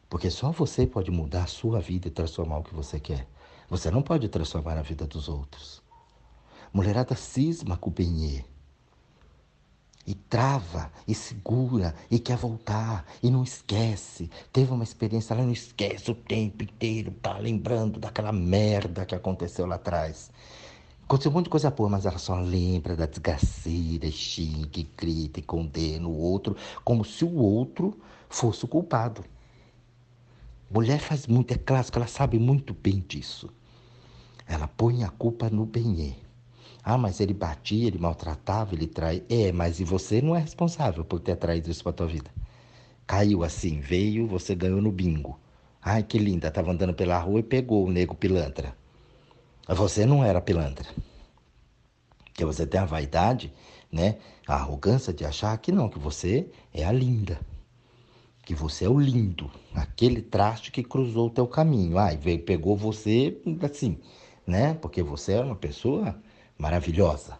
Porque 0.09 0.29
só 0.29 0.51
você 0.51 0.85
pode 0.85 1.09
mudar 1.09 1.43
a 1.43 1.47
sua 1.47 1.79
vida 1.79 2.09
e 2.09 2.11
transformar 2.11 2.57
o 2.57 2.63
que 2.63 2.75
você 2.75 2.99
quer. 2.99 3.25
Você 3.69 3.89
não 3.89 4.01
pode 4.01 4.27
transformar 4.27 4.77
a 4.77 4.81
vida 4.81 5.07
dos 5.07 5.29
outros. 5.29 5.82
Mulherada 6.73 7.15
cisma 7.15 7.77
com 7.77 7.91
o 7.91 7.93
benê. 7.93 8.43
E 10.07 10.15
trava, 10.15 10.91
e 11.07 11.13
segura, 11.13 11.93
e 12.09 12.17
quer 12.17 12.35
voltar, 12.35 13.05
e 13.21 13.29
não 13.29 13.43
esquece. 13.43 14.27
Teve 14.51 14.73
uma 14.73 14.83
experiência, 14.83 15.33
ela 15.33 15.43
não 15.43 15.51
esquece 15.51 16.09
o 16.09 16.15
tempo 16.15 16.63
inteiro, 16.63 17.11
tá 17.11 17.37
lembrando 17.37 17.99
daquela 17.99 18.31
merda 18.31 19.05
que 19.05 19.13
aconteceu 19.13 19.67
lá 19.67 19.75
atrás. 19.75 20.31
Aconteceu 21.03 21.31
um 21.31 21.35
monte 21.35 21.45
de 21.45 21.51
coisa 21.51 21.69
boa, 21.69 21.89
mas 21.89 22.07
ela 22.07 22.17
só 22.17 22.35
lembra 22.35 22.95
da 22.95 23.05
desgraceira, 23.05 24.09
xinga, 24.09 24.83
grita 24.97 25.39
e 25.39 25.43
condena 25.43 26.07
o 26.07 26.17
outro, 26.17 26.57
como 26.83 27.05
se 27.05 27.23
o 27.23 27.35
outro 27.35 27.95
fosse 28.27 28.65
o 28.65 28.67
culpado. 28.67 29.23
Mulher 30.71 30.99
faz 30.99 31.27
muito, 31.27 31.53
é 31.53 31.57
clássico, 31.57 31.99
ela 31.99 32.07
sabe 32.07 32.39
muito 32.39 32.73
bem 32.73 32.99
disso. 33.07 33.47
Ela 34.47 34.67
põe 34.67 35.03
a 35.03 35.09
culpa 35.09 35.51
no 35.51 35.67
benê. 35.67 36.22
Ah, 36.83 36.97
mas 36.97 37.21
ele 37.21 37.33
batia, 37.33 37.87
ele 37.87 37.97
maltratava, 37.97 38.75
ele 38.75 38.87
trai. 38.87 39.23
É, 39.29 39.51
mas 39.51 39.79
e 39.79 39.85
você 39.85 40.21
não 40.21 40.35
é 40.35 40.39
responsável 40.39 41.05
por 41.05 41.19
ter 41.19 41.37
traído 41.37 41.71
isso 41.71 41.83
para 41.83 41.93
tua 41.93 42.07
vida. 42.07 42.29
Caiu 43.07 43.43
assim, 43.43 43.79
veio, 43.79 44.27
você 44.27 44.53
ganhou 44.53 44.81
no 44.81 44.91
bingo. 44.91 45.39
Ai, 45.81 46.03
que 46.03 46.17
linda, 46.17 46.49
estava 46.49 46.71
andando 46.71 46.93
pela 46.93 47.17
rua 47.19 47.39
e 47.39 47.43
pegou 47.43 47.85
o 47.85 47.91
nego 47.91 48.15
pilantra. 48.15 48.75
Você 49.67 50.05
não 50.05 50.23
era 50.23 50.41
pilantra. 50.41 50.89
Porque 52.25 52.43
você 52.43 52.65
tem 52.65 52.79
a 52.79 52.85
vaidade, 52.85 53.53
né? 53.91 54.17
A 54.47 54.55
arrogância 54.55 55.13
de 55.13 55.23
achar 55.23 55.57
que 55.57 55.71
não, 55.71 55.87
que 55.87 55.99
você 55.99 56.49
é 56.73 56.83
a 56.83 56.91
linda. 56.91 57.39
Que 58.45 58.53
você 58.53 58.85
é 58.85 58.89
o 58.89 58.99
lindo. 58.99 59.49
Aquele 59.73 60.21
traste 60.21 60.71
que 60.71 60.83
cruzou 60.83 61.27
o 61.27 61.29
teu 61.29 61.47
caminho. 61.47 61.97
Ai, 61.97 62.17
veio, 62.17 62.43
pegou 62.43 62.75
você 62.75 63.37
assim, 63.61 63.99
né? 64.45 64.73
Porque 64.73 65.01
você 65.01 65.33
é 65.33 65.41
uma 65.41 65.55
pessoa 65.55 66.17
maravilhosa. 66.57 67.37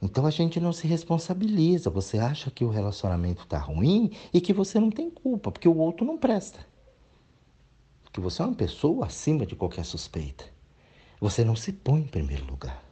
Então 0.00 0.26
a 0.26 0.30
gente 0.30 0.60
não 0.60 0.72
se 0.72 0.86
responsabiliza. 0.86 1.90
Você 1.90 2.18
acha 2.18 2.50
que 2.50 2.64
o 2.64 2.70
relacionamento 2.70 3.42
está 3.42 3.58
ruim 3.58 4.12
e 4.32 4.40
que 4.40 4.52
você 4.52 4.78
não 4.78 4.90
tem 4.90 5.10
culpa, 5.10 5.50
porque 5.50 5.68
o 5.68 5.76
outro 5.76 6.06
não 6.06 6.16
presta. 6.16 6.60
Que 8.12 8.20
você 8.20 8.42
é 8.42 8.44
uma 8.44 8.54
pessoa 8.54 9.06
acima 9.06 9.44
de 9.44 9.56
qualquer 9.56 9.84
suspeita. 9.84 10.44
Você 11.20 11.44
não 11.44 11.56
se 11.56 11.72
põe 11.72 12.00
em 12.02 12.06
primeiro 12.06 12.46
lugar. 12.46 12.88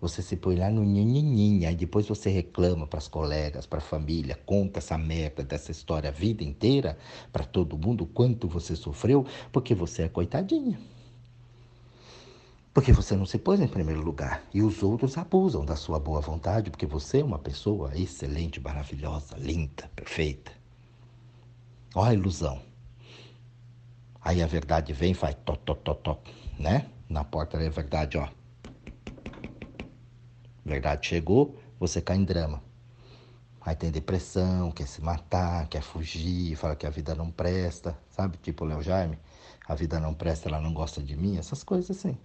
Você 0.00 0.22
se 0.22 0.36
põe 0.36 0.54
lá 0.54 0.70
no 0.70 0.84
nhenhenhen, 0.84 1.66
aí 1.66 1.74
depois 1.74 2.06
você 2.06 2.30
reclama 2.30 2.86
para 2.86 2.98
as 2.98 3.08
colegas, 3.08 3.66
para 3.66 3.78
a 3.78 3.82
família, 3.82 4.38
conta 4.46 4.78
essa 4.78 4.96
merda 4.96 5.42
dessa 5.42 5.72
história 5.72 6.08
a 6.08 6.12
vida 6.12 6.44
inteira 6.44 6.96
para 7.32 7.44
todo 7.44 7.76
mundo 7.76 8.06
quanto 8.06 8.46
você 8.46 8.76
sofreu, 8.76 9.26
porque 9.50 9.74
você 9.74 10.02
é 10.02 10.08
coitadinha. 10.08 10.78
Porque 12.78 12.92
você 12.92 13.16
não 13.16 13.26
se 13.26 13.38
pôs 13.38 13.58
em 13.58 13.66
primeiro 13.66 14.00
lugar 14.00 14.40
e 14.54 14.62
os 14.62 14.84
outros 14.84 15.18
abusam 15.18 15.64
da 15.64 15.74
sua 15.74 15.98
boa 15.98 16.20
vontade, 16.20 16.70
porque 16.70 16.86
você 16.86 17.18
é 17.18 17.24
uma 17.24 17.40
pessoa 17.40 17.90
excelente, 17.98 18.60
maravilhosa, 18.60 19.36
linda, 19.36 19.90
perfeita. 19.96 20.52
Olha 21.92 22.10
a 22.10 22.14
ilusão. 22.14 22.62
Aí 24.20 24.40
a 24.40 24.46
verdade 24.46 24.92
vem 24.92 25.10
e 25.10 25.14
faz 25.14 25.34
top, 25.44 25.58
top, 25.64 26.02
top, 26.04 26.30
né? 26.56 26.86
Na 27.08 27.24
porta 27.24 27.58
da 27.58 27.68
verdade, 27.68 28.16
ó. 28.16 28.28
Verdade 30.64 31.08
chegou, 31.08 31.58
você 31.80 32.00
cai 32.00 32.16
em 32.16 32.24
drama. 32.24 32.62
Aí 33.60 33.74
tem 33.74 33.90
depressão, 33.90 34.70
quer 34.70 34.86
se 34.86 35.02
matar, 35.02 35.66
quer 35.66 35.82
fugir, 35.82 36.54
fala 36.54 36.76
que 36.76 36.86
a 36.86 36.90
vida 36.90 37.12
não 37.12 37.28
presta, 37.28 37.98
sabe? 38.08 38.36
Tipo 38.36 38.64
o 38.64 38.68
Léo 38.68 38.84
Jaime, 38.84 39.18
a 39.66 39.74
vida 39.74 39.98
não 39.98 40.14
presta, 40.14 40.48
ela 40.48 40.60
não 40.60 40.72
gosta 40.72 41.02
de 41.02 41.16
mim, 41.16 41.38
essas 41.38 41.64
coisas 41.64 41.90
assim. 41.90 42.16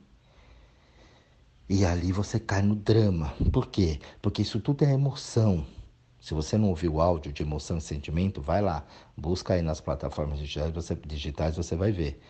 E 1.69 1.85
ali 1.85 2.11
você 2.11 2.39
cai 2.39 2.61
no 2.61 2.75
drama. 2.75 3.33
Por 3.51 3.67
quê? 3.67 3.99
Porque 4.21 4.41
isso 4.41 4.59
tudo 4.59 4.83
é 4.83 4.93
emoção. 4.93 5.65
Se 6.19 6.33
você 6.33 6.57
não 6.57 6.69
ouviu 6.69 6.95
o 6.95 7.01
áudio 7.01 7.33
de 7.33 7.43
emoção 7.43 7.77
e 7.77 7.81
sentimento, 7.81 8.41
vai 8.41 8.61
lá, 8.61 8.85
busca 9.15 9.53
aí 9.53 9.61
nas 9.61 9.81
plataformas 9.81 10.39
digitais, 10.39 10.71
você, 10.71 10.95
digitais, 10.95 11.57
você 11.57 11.75
vai 11.75 11.91
ver. 11.91 12.21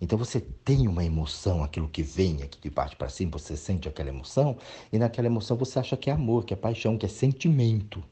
Então 0.00 0.18
você 0.18 0.40
tem 0.40 0.88
uma 0.88 1.04
emoção, 1.04 1.62
aquilo 1.62 1.88
que 1.88 2.02
vem 2.02 2.42
aqui 2.42 2.58
de 2.60 2.70
baixo 2.70 2.96
para 2.96 3.08
cima, 3.08 3.32
você 3.32 3.56
sente 3.56 3.88
aquela 3.88 4.08
emoção, 4.08 4.56
e 4.92 4.98
naquela 4.98 5.26
emoção 5.26 5.56
você 5.56 5.78
acha 5.78 5.96
que 5.96 6.10
é 6.10 6.12
amor, 6.12 6.44
que 6.44 6.54
é 6.54 6.56
paixão, 6.56 6.96
que 6.96 7.06
é 7.06 7.08
sentimento. 7.08 8.02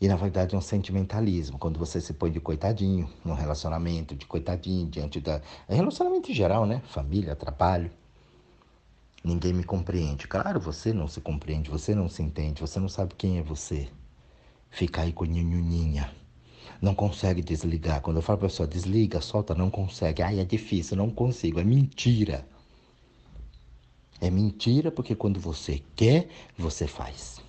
E 0.00 0.08
na 0.08 0.16
verdade 0.16 0.54
é 0.54 0.58
um 0.58 0.62
sentimentalismo, 0.62 1.58
quando 1.58 1.78
você 1.78 2.00
se 2.00 2.12
põe 2.12 2.30
de 2.30 2.38
coitadinho 2.38 3.08
num 3.24 3.32
relacionamento, 3.34 4.14
de 4.14 4.26
coitadinho 4.26 4.86
diante 4.88 5.20
da. 5.20 5.40
É 5.66 5.74
relacionamento 5.74 6.30
em 6.30 6.34
geral, 6.34 6.66
né? 6.66 6.82
Família, 6.86 7.34
trabalho. 7.34 7.90
Ninguém 9.24 9.52
me 9.52 9.64
compreende. 9.64 10.28
Claro, 10.28 10.60
você 10.60 10.92
não 10.92 11.08
se 11.08 11.20
compreende, 11.20 11.70
você 11.70 11.94
não 11.94 12.08
se 12.08 12.22
entende, 12.22 12.60
você 12.60 12.78
não 12.78 12.88
sabe 12.88 13.14
quem 13.16 13.38
é 13.38 13.42
você. 13.42 13.88
Fica 14.70 15.02
aí 15.02 15.12
com 15.12 15.24
nhinhuninha. 15.24 16.12
Não 16.80 16.94
consegue 16.94 17.42
desligar. 17.42 18.00
Quando 18.00 18.16
eu 18.18 18.22
falo 18.22 18.38
para 18.38 18.46
a 18.46 18.50
pessoa, 18.50 18.68
desliga, 18.68 19.20
solta, 19.20 19.54
não 19.54 19.70
consegue. 19.70 20.22
Ai, 20.22 20.40
é 20.40 20.44
difícil, 20.44 20.96
não 20.96 21.10
consigo. 21.10 21.58
É 21.58 21.64
mentira. 21.64 22.46
É 24.20 24.30
mentira 24.30 24.90
porque 24.90 25.14
quando 25.14 25.40
você 25.40 25.82
quer, 25.94 26.28
você 26.56 26.86
faz. 26.86 27.40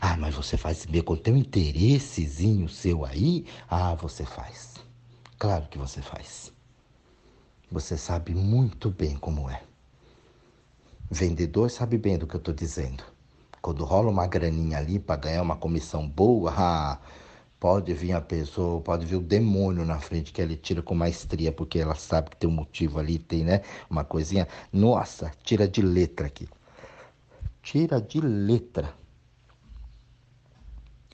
Ah, 0.00 0.16
mas 0.16 0.34
você 0.34 0.56
faz 0.56 0.86
ver 0.86 1.02
com 1.02 1.16
tem 1.16 1.34
um 1.34 1.38
interessezinho 1.38 2.68
seu 2.68 3.04
aí? 3.04 3.44
Ah, 3.68 3.94
você 3.94 4.24
faz. 4.24 4.74
Claro 5.38 5.66
que 5.68 5.78
você 5.78 6.00
faz. 6.00 6.52
Você 7.70 7.96
sabe 7.96 8.34
muito 8.34 8.90
bem 8.90 9.16
como 9.16 9.48
é. 9.48 9.62
Vendedor 11.12 11.68
sabe 11.68 11.98
bem 11.98 12.16
do 12.16 12.24
que 12.24 12.36
eu 12.36 12.38
estou 12.38 12.54
dizendo. 12.54 13.02
Quando 13.60 13.84
rola 13.84 14.08
uma 14.10 14.28
graninha 14.28 14.78
ali 14.78 14.96
para 15.00 15.16
ganhar 15.16 15.42
uma 15.42 15.56
comissão 15.56 16.08
boa, 16.08 16.54
ah, 16.56 17.00
pode 17.58 17.92
vir 17.92 18.12
a 18.12 18.20
pessoa, 18.20 18.80
pode 18.80 19.04
vir 19.06 19.16
o 19.16 19.20
demônio 19.20 19.84
na 19.84 19.98
frente 19.98 20.32
que 20.32 20.40
ele 20.40 20.56
tira 20.56 20.80
com 20.82 20.94
maestria, 20.94 21.50
porque 21.50 21.80
ela 21.80 21.96
sabe 21.96 22.30
que 22.30 22.36
tem 22.36 22.48
um 22.48 22.52
motivo 22.52 23.00
ali, 23.00 23.18
tem, 23.18 23.42
né? 23.42 23.62
Uma 23.90 24.04
coisinha. 24.04 24.46
Nossa, 24.72 25.32
tira 25.42 25.66
de 25.66 25.82
letra 25.82 26.28
aqui. 26.28 26.48
Tira 27.60 28.00
de 28.00 28.20
letra. 28.20 28.94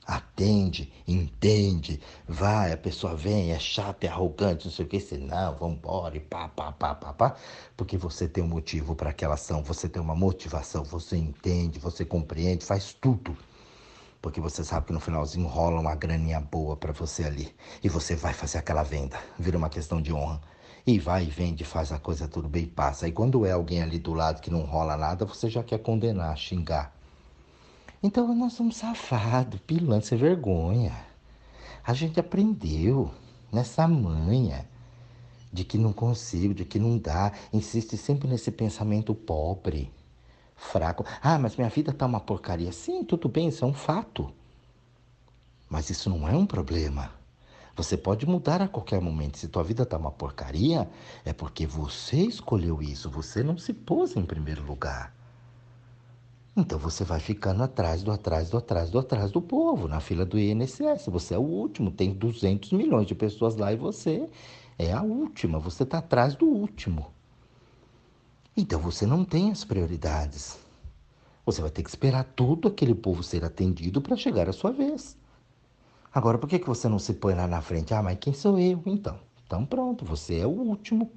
Atende, 0.07 0.93
entende, 1.07 2.01
vai, 2.29 2.73
a 2.73 2.77
pessoa 2.77 3.17
vem, 3.17 3.51
é 3.51 3.59
chata, 3.59 4.07
é 4.07 4.09
arrogante, 4.09 4.67
não 4.67 4.73
sei 4.73 4.85
o 4.85 4.89
que, 4.89 5.01
você 5.01 5.19
não, 5.19 5.57
vamos 5.57 5.79
embora 5.79 6.17
e 6.17 6.21
pá, 6.21 6.49
pá, 6.49 6.71
pá, 6.71 6.95
pá, 6.95 7.13
pá, 7.13 7.37
porque 7.77 7.97
você 7.99 8.29
tem 8.29 8.45
um 8.45 8.49
motivo 8.49 8.95
para 8.95 9.11
aquela 9.11 9.35
ação, 9.35 9.63
você 9.63 9.89
tem 9.89 10.01
uma 10.01 10.15
motivação, 10.15 10.85
você 10.85 11.17
entende, 11.17 11.79
você 11.81 12.05
compreende, 12.05 12.65
faz 12.65 12.93
tudo. 12.95 13.37
Porque 14.23 14.41
você 14.41 14.65
sabe 14.65 14.87
que 14.87 14.93
no 14.93 14.99
finalzinho 14.99 15.47
rola 15.47 15.81
uma 15.81 15.95
graninha 15.95 16.41
boa 16.41 16.77
para 16.77 16.93
você 16.93 17.23
ali. 17.23 17.55
E 17.83 17.89
você 17.89 18.17
vai 18.17 18.33
fazer 18.33 18.59
aquela 18.59 18.83
venda. 18.83 19.17
Vira 19.39 19.57
uma 19.57 19.69
questão 19.69 20.03
de 20.03 20.13
honra. 20.13 20.41
E 20.85 20.99
vai 20.99 21.25
e 21.25 21.31
vende, 21.31 21.65
faz 21.65 21.93
a 21.93 21.99
coisa 21.99 22.27
tudo 22.27 22.49
bem 22.49 22.65
e 22.65 22.67
passa. 22.67 23.07
E 23.07 23.13
quando 23.13 23.47
é 23.47 23.53
alguém 23.53 23.83
ali 23.83 24.01
do 24.01 24.15
lado 24.15 24.41
que 24.41 24.51
não 24.51 24.63
rola 24.63 24.97
nada, 24.97 25.25
você 25.25 25.49
já 25.49 25.63
quer 25.63 25.79
condenar, 25.79 26.37
xingar. 26.37 26.96
Então 28.07 28.33
nós 28.37 28.53
somos 28.53 28.77
safados, 28.77 29.59
pilantra, 29.67 30.07
sem 30.07 30.17
vergonha. 30.17 30.95
A 31.85 31.93
gente 31.93 32.21
aprendeu 32.21 33.11
nessa 33.51 33.89
manha 33.89 34.65
de 35.53 35.65
que 35.65 35.77
não 35.77 35.93
consigo, 35.93 36.55
de 36.55 36.65
que 36.65 36.79
não 36.79 36.99
dá. 36.99 37.33
Insiste 37.53 37.97
sempre 37.97 38.29
nesse 38.29 38.53
pensamento 38.53 39.13
pobre, 39.13 39.93
fraco. 40.55 41.05
Ah, 41.21 41.37
mas 41.37 41.57
minha 41.57 41.69
vida 41.69 41.93
tá 41.93 42.07
uma 42.07 42.21
porcaria. 42.21 42.71
Sim, 42.71 43.03
tudo 43.03 43.29
bem, 43.29 43.49
isso 43.49 43.65
é 43.65 43.67
um 43.67 43.75
fato. 43.75 44.33
Mas 45.69 45.91
isso 45.91 46.09
não 46.09 46.29
é 46.29 46.37
um 46.37 46.47
problema. 46.47 47.11
Você 47.75 47.97
pode 47.97 48.25
mudar 48.25 48.63
a 48.63 48.69
qualquer 48.69 49.01
momento. 49.01 49.37
Se 49.37 49.49
tua 49.49 49.65
vida 49.65 49.85
tá 49.85 49.97
uma 49.97 50.13
porcaria, 50.13 50.89
é 51.25 51.33
porque 51.33 51.67
você 51.67 52.19
escolheu 52.19 52.81
isso, 52.81 53.11
você 53.11 53.43
não 53.43 53.59
se 53.59 53.73
pôs 53.73 54.15
em 54.15 54.25
primeiro 54.25 54.63
lugar. 54.63 55.16
Então 56.57 56.79
você 56.79 57.05
vai 57.05 57.21
ficando 57.21 57.63
atrás 57.63 58.03
do 58.03 58.11
atrás 58.11 58.49
do 58.49 58.57
atrás 58.57 58.89
do 58.89 58.99
atrás 58.99 59.31
do 59.31 59.43
povo, 59.43 59.87
na 59.87 60.01
fila 60.01 60.25
do 60.25 60.39
INSS. 60.39 61.07
Você 61.09 61.35
é 61.35 61.39
o 61.39 61.43
último, 61.43 61.91
tem 61.91 62.15
200 62.15 62.73
milhões 62.73 63.07
de 63.07 63.15
pessoas 63.15 63.57
lá 63.57 63.71
e 63.75 63.77
você 63.77 64.27
é 64.79 64.91
a 64.91 65.03
última, 65.03 65.59
você 65.59 65.83
está 65.83 65.99
atrás 65.99 66.35
do 66.35 66.47
último. 66.47 67.13
Então 68.57 68.81
você 68.81 69.05
não 69.05 69.23
tem 69.23 69.51
as 69.51 69.65
prioridades. 69.65 70.59
Você 71.45 71.61
vai 71.61 71.71
ter 71.71 71.83
que 71.83 71.91
esperar 71.91 72.25
todo 72.25 72.69
aquele 72.69 72.95
povo 72.95 73.23
ser 73.23 73.45
atendido 73.45 74.01
para 74.01 74.17
chegar 74.17 74.49
a 74.49 74.53
sua 74.53 74.73
vez. 74.73 75.15
Agora, 76.13 76.39
por 76.39 76.49
que, 76.49 76.59
que 76.59 76.67
você 76.67 76.89
não 76.89 76.99
se 76.99 77.13
põe 77.13 77.35
lá 77.35 77.47
na 77.47 77.61
frente? 77.61 77.93
Ah, 77.93 78.03
mas 78.03 78.19
quem 78.19 78.33
sou 78.33 78.59
eu? 78.59 78.83
Então, 78.87 79.19
então 79.47 79.67
pronto, 79.67 80.07
você 80.07 80.39
é 80.39 80.47
o 80.47 80.51
último. 80.51 81.13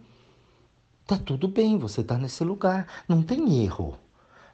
Tá 1.08 1.18
tudo 1.18 1.48
bem, 1.48 1.78
você 1.78 2.02
está 2.02 2.18
nesse 2.18 2.44
lugar, 2.44 2.86
não 3.08 3.24
tem 3.24 3.64
erro. 3.64 3.98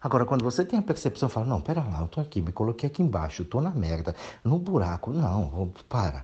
Agora, 0.05 0.23
quando 0.23 0.43
você 0.43 0.63
tem 0.63 0.77
a 0.77 0.83
percepção, 0.83 1.27
fala, 1.27 1.47
não, 1.47 1.59
pera 1.59 1.83
lá, 1.83 2.01
eu 2.01 2.07
tô 2.07 2.21
aqui, 2.21 2.39
me 2.39 2.51
coloquei 2.51 2.85
aqui 2.87 3.01
embaixo, 3.01 3.41
eu 3.41 3.45
tô 3.47 3.59
na 3.59 3.71
merda, 3.71 4.15
no 4.43 4.59
buraco, 4.59 5.09
não, 5.09 5.73
para. 5.89 6.23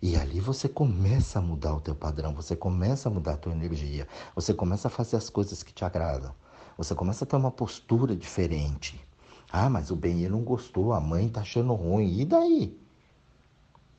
E 0.00 0.14
ali 0.14 0.38
você 0.38 0.68
começa 0.68 1.40
a 1.40 1.42
mudar 1.42 1.74
o 1.74 1.80
teu 1.80 1.96
padrão, 1.96 2.32
você 2.32 2.54
começa 2.54 3.08
a 3.08 3.12
mudar 3.12 3.32
a 3.32 3.36
tua 3.36 3.50
energia, 3.50 4.06
você 4.32 4.54
começa 4.54 4.86
a 4.86 4.90
fazer 4.92 5.16
as 5.16 5.28
coisas 5.28 5.64
que 5.64 5.72
te 5.72 5.84
agradam, 5.84 6.32
você 6.76 6.94
começa 6.94 7.24
a 7.24 7.26
ter 7.26 7.34
uma 7.34 7.50
postura 7.50 8.14
diferente. 8.14 9.04
Ah, 9.50 9.68
mas 9.68 9.90
o 9.90 9.96
Benê 9.96 10.28
não 10.28 10.42
gostou, 10.42 10.92
a 10.92 11.00
mãe 11.00 11.28
tá 11.28 11.40
achando 11.40 11.74
ruim, 11.74 12.20
e 12.20 12.24
daí? 12.24 12.80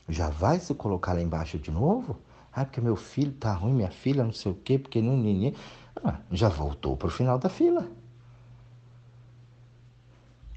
Já 0.08 0.30
vai 0.30 0.58
se 0.58 0.74
colocar 0.74 1.12
lá 1.12 1.22
embaixo 1.22 1.60
de 1.60 1.70
novo? 1.70 2.18
Ah, 2.54 2.64
porque 2.64 2.80
meu 2.80 2.96
filho 2.96 3.34
tá 3.34 3.52
ruim, 3.52 3.74
minha 3.74 3.92
filha 3.92 4.24
não 4.24 4.32
sei 4.32 4.54
o 4.54 4.56
quê, 4.56 4.80
porque 4.80 5.02
não... 5.02 5.22
Ah, 6.02 6.22
já 6.32 6.48
voltou 6.48 6.96
pro 6.96 7.10
final 7.10 7.38
da 7.38 7.50
fila. 7.50 7.99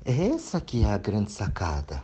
Essa 0.05 0.61
que 0.61 0.83
é 0.83 0.93
a 0.93 0.99
grande 0.99 1.31
sacada. 1.31 2.03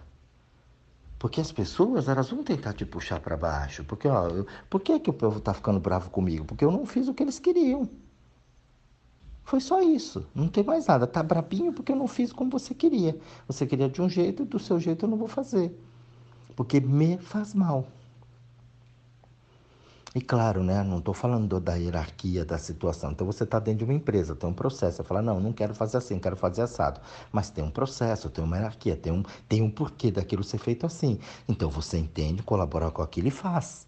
Porque 1.18 1.40
as 1.40 1.50
pessoas, 1.50 2.06
elas 2.08 2.30
vão 2.30 2.44
tentar 2.44 2.72
te 2.72 2.86
puxar 2.86 3.18
para 3.18 3.36
baixo. 3.36 3.82
Porque, 3.84 4.06
ó, 4.06 4.28
eu, 4.28 4.46
por 4.70 4.80
que, 4.80 5.00
que 5.00 5.10
o 5.10 5.12
povo 5.12 5.40
tá 5.40 5.52
ficando 5.52 5.80
bravo 5.80 6.08
comigo? 6.10 6.44
Porque 6.44 6.64
eu 6.64 6.70
não 6.70 6.86
fiz 6.86 7.08
o 7.08 7.14
que 7.14 7.24
eles 7.24 7.40
queriam. 7.40 7.88
Foi 9.42 9.60
só 9.60 9.82
isso. 9.82 10.24
Não 10.32 10.46
tem 10.46 10.62
mais 10.62 10.86
nada. 10.86 11.06
Tá 11.08 11.22
brabinho 11.22 11.72
porque 11.72 11.90
eu 11.90 11.96
não 11.96 12.06
fiz 12.06 12.32
como 12.32 12.50
você 12.50 12.72
queria. 12.72 13.18
Você 13.48 13.66
queria 13.66 13.88
de 13.88 14.00
um 14.00 14.08
jeito, 14.08 14.44
do 14.44 14.60
seu 14.60 14.78
jeito 14.78 15.04
eu 15.06 15.10
não 15.10 15.16
vou 15.16 15.26
fazer. 15.28 15.76
Porque 16.54 16.78
me 16.78 17.18
faz 17.18 17.52
mal. 17.52 17.84
E 20.14 20.20
claro, 20.22 20.62
né, 20.62 20.82
não 20.82 20.98
estou 20.98 21.12
falando 21.12 21.60
da 21.60 21.74
hierarquia 21.74 22.44
da 22.44 22.56
situação. 22.58 23.10
Então 23.12 23.26
você 23.26 23.44
está 23.44 23.58
dentro 23.58 23.80
de 23.80 23.84
uma 23.84 23.92
empresa, 23.94 24.34
tem 24.34 24.48
um 24.48 24.54
processo. 24.54 24.96
Você 24.98 25.04
fala, 25.04 25.20
não, 25.20 25.38
não 25.38 25.52
quero 25.52 25.74
fazer 25.74 25.98
assim, 25.98 26.18
quero 26.18 26.36
fazer 26.36 26.62
assado. 26.62 27.00
Mas 27.30 27.50
tem 27.50 27.62
um 27.62 27.70
processo, 27.70 28.30
tem 28.30 28.42
uma 28.42 28.56
hierarquia, 28.56 28.96
tem 28.96 29.12
um, 29.12 29.22
tem 29.48 29.60
um 29.62 29.70
porquê 29.70 30.10
daquilo 30.10 30.42
ser 30.42 30.58
feito 30.58 30.86
assim. 30.86 31.18
Então 31.46 31.68
você 31.70 31.98
entende, 31.98 32.42
colabora 32.42 32.90
com 32.90 33.02
aquilo 33.02 33.28
e 33.28 33.30
faz. 33.30 33.86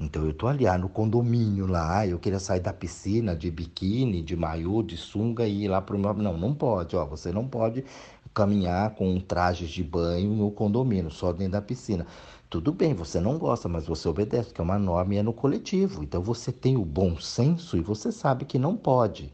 Então 0.00 0.24
eu 0.24 0.30
estou 0.30 0.48
ali 0.48 0.66
ah, 0.66 0.78
no 0.78 0.88
condomínio 0.88 1.66
lá, 1.66 2.06
eu 2.06 2.18
queria 2.18 2.38
sair 2.40 2.60
da 2.60 2.72
piscina 2.72 3.36
de 3.36 3.50
biquíni, 3.50 4.22
de 4.22 4.34
maiô, 4.34 4.82
de 4.82 4.96
sunga 4.96 5.46
e 5.46 5.64
ir 5.64 5.68
lá 5.68 5.82
para 5.82 5.94
o 5.94 5.98
meu. 5.98 6.14
Não, 6.14 6.38
não 6.38 6.54
pode, 6.54 6.96
ó, 6.96 7.04
você 7.04 7.30
não 7.30 7.46
pode 7.46 7.84
caminhar 8.32 8.94
com 8.94 9.20
trajes 9.20 9.68
de 9.68 9.82
banho 9.82 10.30
no 10.30 10.50
condomínio, 10.50 11.10
só 11.10 11.32
dentro 11.32 11.52
da 11.52 11.62
piscina. 11.62 12.06
Tudo 12.50 12.72
bem, 12.72 12.94
você 12.94 13.20
não 13.20 13.38
gosta, 13.38 13.68
mas 13.68 13.86
você 13.86 14.08
obedece, 14.08 14.52
que 14.52 14.60
é 14.60 14.64
uma 14.64 14.76
norma 14.76 15.14
e 15.14 15.18
é 15.18 15.22
no 15.22 15.32
coletivo. 15.32 16.02
Então 16.02 16.20
você 16.20 16.50
tem 16.50 16.76
o 16.76 16.84
bom 16.84 17.16
senso 17.16 17.76
e 17.76 17.80
você 17.80 18.10
sabe 18.10 18.44
que 18.44 18.58
não 18.58 18.76
pode. 18.76 19.32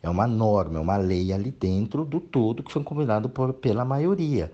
É 0.00 0.08
uma 0.08 0.24
norma, 0.24 0.78
é 0.78 0.80
uma 0.80 0.96
lei 0.96 1.32
ali 1.32 1.50
dentro 1.50 2.04
do 2.04 2.20
todo 2.20 2.62
que 2.62 2.72
foi 2.72 2.84
combinado 2.84 3.28
por, 3.28 3.52
pela 3.54 3.84
maioria. 3.84 4.52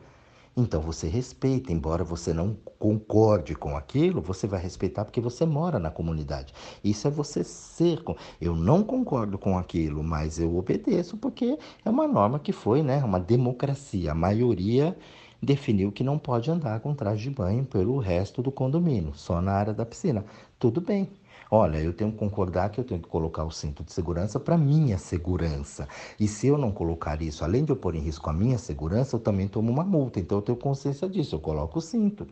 Então 0.56 0.80
você 0.80 1.08
respeita, 1.08 1.74
embora 1.74 2.02
você 2.02 2.32
não 2.32 2.56
concorde 2.78 3.54
com 3.54 3.76
aquilo, 3.76 4.22
você 4.22 4.46
vai 4.46 4.62
respeitar 4.62 5.04
porque 5.04 5.20
você 5.20 5.44
mora 5.44 5.78
na 5.78 5.90
comunidade. 5.90 6.54
Isso 6.82 7.06
é 7.06 7.10
você 7.10 7.44
ser. 7.44 8.02
Eu 8.40 8.56
não 8.56 8.82
concordo 8.82 9.36
com 9.36 9.58
aquilo, 9.58 10.02
mas 10.02 10.38
eu 10.38 10.56
obedeço 10.56 11.18
porque 11.18 11.58
é 11.84 11.90
uma 11.90 12.08
norma 12.08 12.38
que 12.38 12.52
foi, 12.52 12.82
né, 12.82 13.04
uma 13.04 13.20
democracia. 13.20 14.12
A 14.12 14.14
maioria 14.14 14.96
definiu 15.44 15.92
que 15.92 16.02
não 16.02 16.18
pode 16.18 16.50
andar 16.50 16.80
com 16.80 16.94
traje 16.94 17.24
de 17.24 17.30
banho 17.30 17.64
pelo 17.64 17.98
resto 17.98 18.42
do 18.42 18.50
condomínio, 18.50 19.12
só 19.14 19.40
na 19.40 19.52
área 19.52 19.72
da 19.72 19.86
piscina. 19.86 20.24
Tudo 20.58 20.80
bem. 20.80 21.08
Olha, 21.50 21.78
eu 21.78 21.92
tenho 21.92 22.10
que 22.10 22.18
concordar 22.18 22.70
que 22.70 22.80
eu 22.80 22.84
tenho 22.84 23.00
que 23.00 23.08
colocar 23.08 23.44
o 23.44 23.50
cinto 23.50 23.84
de 23.84 23.92
segurança 23.92 24.40
para 24.40 24.58
minha 24.58 24.98
segurança. 24.98 25.86
E 26.18 26.26
se 26.26 26.46
eu 26.46 26.58
não 26.58 26.72
colocar 26.72 27.20
isso, 27.22 27.44
além 27.44 27.64
de 27.64 27.70
eu 27.70 27.76
pôr 27.76 27.94
em 27.94 28.00
risco 28.00 28.28
a 28.28 28.32
minha 28.32 28.58
segurança, 28.58 29.14
eu 29.14 29.20
também 29.20 29.46
tomo 29.46 29.70
uma 29.70 29.84
multa. 29.84 30.18
Então 30.18 30.38
eu 30.38 30.42
tenho 30.42 30.58
consciência 30.58 31.08
disso, 31.08 31.36
eu 31.36 31.40
coloco 31.40 31.78
o 31.78 31.82
cinto. 31.82 32.26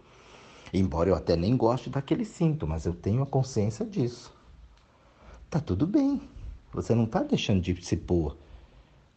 Embora 0.72 1.10
eu 1.10 1.14
até 1.14 1.36
nem 1.36 1.56
goste 1.56 1.90
daquele 1.90 2.24
cinto, 2.24 2.66
mas 2.66 2.86
eu 2.86 2.94
tenho 2.94 3.22
a 3.22 3.26
consciência 3.26 3.84
disso. 3.84 4.32
Tá 5.50 5.60
tudo 5.60 5.86
bem. 5.86 6.20
Você 6.72 6.94
não 6.94 7.04
está 7.04 7.22
deixando 7.22 7.60
de 7.60 7.84
se 7.84 7.96
pôr. 7.96 8.36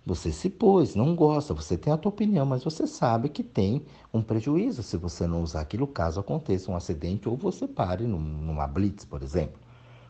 Você 0.06 0.32
se 0.32 0.52
pôs, 0.52 0.94
não 0.94 1.15
gosta, 1.15 1.52
você 1.52 1.76
tem 1.76 1.91
a 1.91 1.98
tua 1.98 2.10
opinião, 2.10 2.46
mas 2.46 2.63
você 2.63 2.86
sabe 2.86 3.28
que 3.28 3.41
tem 3.41 3.84
um 4.13 4.22
prejuízo 4.22 4.84
se 4.84 4.96
você 4.98 5.26
não 5.26 5.41
usar 5.41 5.62
aquilo 5.62 5.88
caso 5.88 6.20
aconteça 6.20 6.72
um 6.72 6.76
acidente 6.76 7.28
ou 7.28 7.36
você 7.36 7.68
pare 7.68 8.06
numa 8.06 8.68
blitz, 8.68 9.04
por 9.04 9.24
exemplo. 9.24 9.60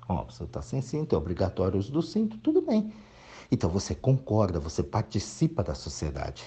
Ó, 0.10 0.25
você 0.25 0.43
está 0.43 0.62
sem 0.62 0.81
cinto, 0.81 1.15
é 1.15 1.17
obrigatório 1.17 1.77
o 1.77 1.79
uso 1.79 1.93
do 1.93 2.01
cinto, 2.01 2.38
tudo 2.39 2.62
bem. 2.62 2.91
Então 3.49 3.69
você 3.69 3.95
concorda, 3.95 4.60
você 4.60 4.84
participa 4.84 5.63
da 5.63 5.73
sociedade. 5.73 6.43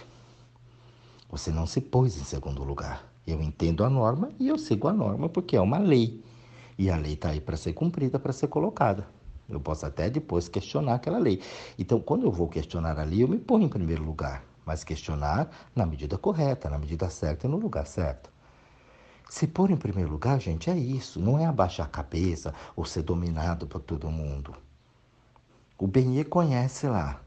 Você 1.30 1.50
não 1.50 1.66
se 1.66 1.80
pôs 1.80 2.20
em 2.20 2.24
segundo 2.24 2.62
lugar. 2.62 3.10
Eu 3.26 3.40
entendo 3.40 3.82
a 3.82 3.88
norma 3.88 4.30
e 4.38 4.48
eu 4.48 4.58
sigo 4.58 4.88
a 4.88 4.92
norma 4.92 5.26
porque 5.26 5.56
é 5.56 5.60
uma 5.60 5.78
lei. 5.78 6.22
E 6.78 6.90
a 6.90 6.96
lei 6.96 7.14
está 7.14 7.30
aí 7.30 7.40
para 7.40 7.56
ser 7.56 7.72
cumprida, 7.72 8.18
para 8.18 8.32
ser 8.32 8.48
colocada. 8.48 9.06
Eu 9.48 9.60
posso 9.60 9.86
até 9.86 10.10
depois 10.10 10.48
questionar 10.48 10.94
aquela 10.94 11.18
lei. 11.18 11.40
Então, 11.78 12.00
quando 12.00 12.24
eu 12.26 12.30
vou 12.30 12.48
questionar 12.48 12.98
ali, 12.98 13.22
eu 13.22 13.28
me 13.28 13.38
ponho 13.38 13.64
em 13.64 13.68
primeiro 13.68 14.04
lugar, 14.04 14.44
mas 14.64 14.84
questionar 14.84 15.50
na 15.74 15.86
medida 15.86 16.18
correta, 16.18 16.68
na 16.68 16.78
medida 16.78 17.08
certa 17.08 17.46
e 17.46 17.50
no 17.50 17.56
lugar 17.56 17.86
certo. 17.86 18.30
Se 19.28 19.46
pôr 19.46 19.70
em 19.70 19.76
primeiro 19.76 20.10
lugar, 20.10 20.40
gente, 20.40 20.70
é 20.70 20.76
isso. 20.76 21.20
Não 21.20 21.38
é 21.38 21.46
abaixar 21.46 21.86
a 21.86 21.90
cabeça 21.90 22.54
ou 22.74 22.84
ser 22.84 23.02
dominado 23.02 23.66
por 23.66 23.80
todo 23.80 24.10
mundo. 24.10 24.54
O 25.78 25.86
Benê 25.86 26.24
conhece 26.24 26.86
lá. 26.86 27.20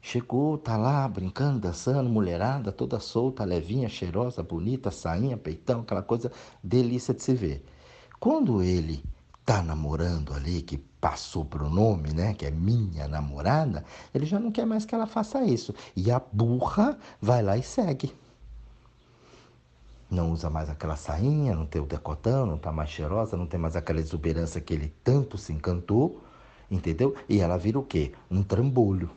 Chegou, 0.00 0.56
tá 0.56 0.76
lá 0.76 1.06
brincando, 1.06 1.60
dançando, 1.60 2.08
mulherada, 2.08 2.72
toda 2.72 2.98
solta, 2.98 3.44
levinha, 3.44 3.88
cheirosa, 3.88 4.42
bonita, 4.42 4.90
sainha, 4.90 5.36
peitão, 5.36 5.80
aquela 5.80 6.02
coisa 6.02 6.32
delícia 6.62 7.12
de 7.12 7.22
se 7.22 7.34
ver. 7.34 7.64
Quando 8.18 8.62
ele 8.62 9.02
tá 9.48 9.62
namorando 9.62 10.34
ali, 10.34 10.60
que 10.60 10.76
passou 10.76 11.42
pro 11.42 11.70
nome, 11.70 12.12
né, 12.12 12.34
que 12.34 12.44
é 12.44 12.50
minha 12.50 13.08
namorada, 13.08 13.82
ele 14.12 14.26
já 14.26 14.38
não 14.38 14.52
quer 14.52 14.66
mais 14.66 14.84
que 14.84 14.94
ela 14.94 15.06
faça 15.06 15.42
isso. 15.42 15.74
E 15.96 16.10
a 16.10 16.20
burra 16.20 16.98
vai 17.18 17.42
lá 17.42 17.56
e 17.56 17.62
segue. 17.62 18.14
Não 20.10 20.32
usa 20.32 20.50
mais 20.50 20.68
aquela 20.68 20.96
sainha, 20.96 21.54
não 21.54 21.64
tem 21.64 21.80
o 21.80 21.86
decotão, 21.86 22.44
não 22.44 22.58
tá 22.58 22.70
mais 22.70 22.90
cheirosa, 22.90 23.38
não 23.38 23.46
tem 23.46 23.58
mais 23.58 23.74
aquela 23.74 24.00
exuberância 24.00 24.60
que 24.60 24.74
ele 24.74 24.94
tanto 25.02 25.38
se 25.38 25.50
encantou, 25.50 26.22
entendeu? 26.70 27.16
E 27.26 27.40
ela 27.40 27.56
vira 27.56 27.78
o 27.78 27.82
quê? 27.82 28.12
Um 28.30 28.42
trambolho. 28.42 29.10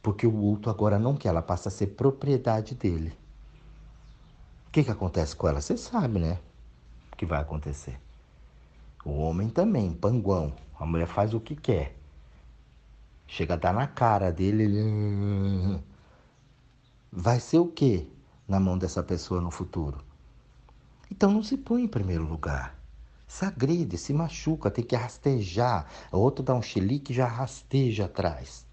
Porque 0.00 0.24
o 0.24 0.36
outro 0.36 0.70
agora 0.70 1.00
não 1.00 1.16
quer, 1.16 1.30
ela 1.30 1.42
passa 1.42 1.68
a 1.68 1.72
ser 1.72 1.88
propriedade 1.88 2.76
dele. 2.76 3.12
que, 4.70 4.84
que 4.84 4.90
acontece 4.92 5.34
com 5.34 5.48
ela? 5.48 5.60
Você 5.60 5.76
sabe, 5.76 6.20
né? 6.20 6.38
O 7.12 7.16
que 7.16 7.26
vai 7.26 7.40
acontecer. 7.40 8.05
O 9.06 9.18
homem 9.20 9.48
também, 9.48 9.92
panguão. 9.92 10.52
A 10.76 10.84
mulher 10.84 11.06
faz 11.06 11.32
o 11.32 11.38
que 11.38 11.54
quer. 11.54 11.96
Chega 13.24 13.54
a 13.54 13.56
dar 13.56 13.72
na 13.72 13.86
cara 13.86 14.32
dele. 14.32 14.64
Ele... 14.64 15.80
Vai 17.12 17.38
ser 17.38 17.58
o 17.58 17.68
quê 17.68 18.08
na 18.48 18.58
mão 18.58 18.76
dessa 18.76 19.04
pessoa 19.04 19.40
no 19.40 19.52
futuro? 19.52 20.04
Então 21.08 21.30
não 21.30 21.40
se 21.40 21.56
põe 21.56 21.84
em 21.84 21.88
primeiro 21.88 22.24
lugar. 22.24 22.76
Se 23.28 23.44
agride, 23.44 23.96
se 23.96 24.12
machuca, 24.12 24.72
tem 24.72 24.84
que 24.84 24.96
rastejar. 24.96 25.86
O 26.10 26.18
outro 26.18 26.44
dá 26.44 26.52
um 26.52 26.62
xilique 26.62 27.12
e 27.12 27.14
já 27.14 27.28
rasteja 27.28 28.06
atrás. 28.06 28.66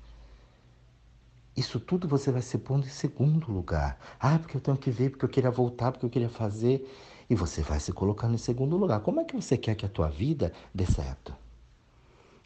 Isso 1.55 1.79
tudo 1.79 2.07
você 2.07 2.31
vai 2.31 2.41
se 2.41 2.57
pondo 2.57 2.87
em 2.87 2.89
segundo 2.89 3.51
lugar. 3.51 3.99
Ah, 4.19 4.39
porque 4.39 4.57
eu 4.57 4.61
tenho 4.61 4.77
que 4.77 4.89
ver, 4.89 5.11
porque 5.11 5.25
eu 5.25 5.29
queria 5.29 5.51
voltar, 5.51 5.91
porque 5.91 6.07
eu 6.07 6.09
queria 6.09 6.29
fazer. 6.29 6.89
E 7.33 7.35
você 7.35 7.63
vai 7.63 7.79
se 7.79 7.91
colocando 7.91 8.35
em 8.35 8.37
segundo 8.37 8.77
lugar. 8.77 8.99
Como 8.99 9.19
é 9.19 9.23
que 9.23 9.35
você 9.35 9.57
quer 9.57 9.73
que 9.73 9.87
a 9.87 9.89
tua 9.89 10.07
vida 10.07 10.53
dê 10.71 10.85
certo? 10.85 11.33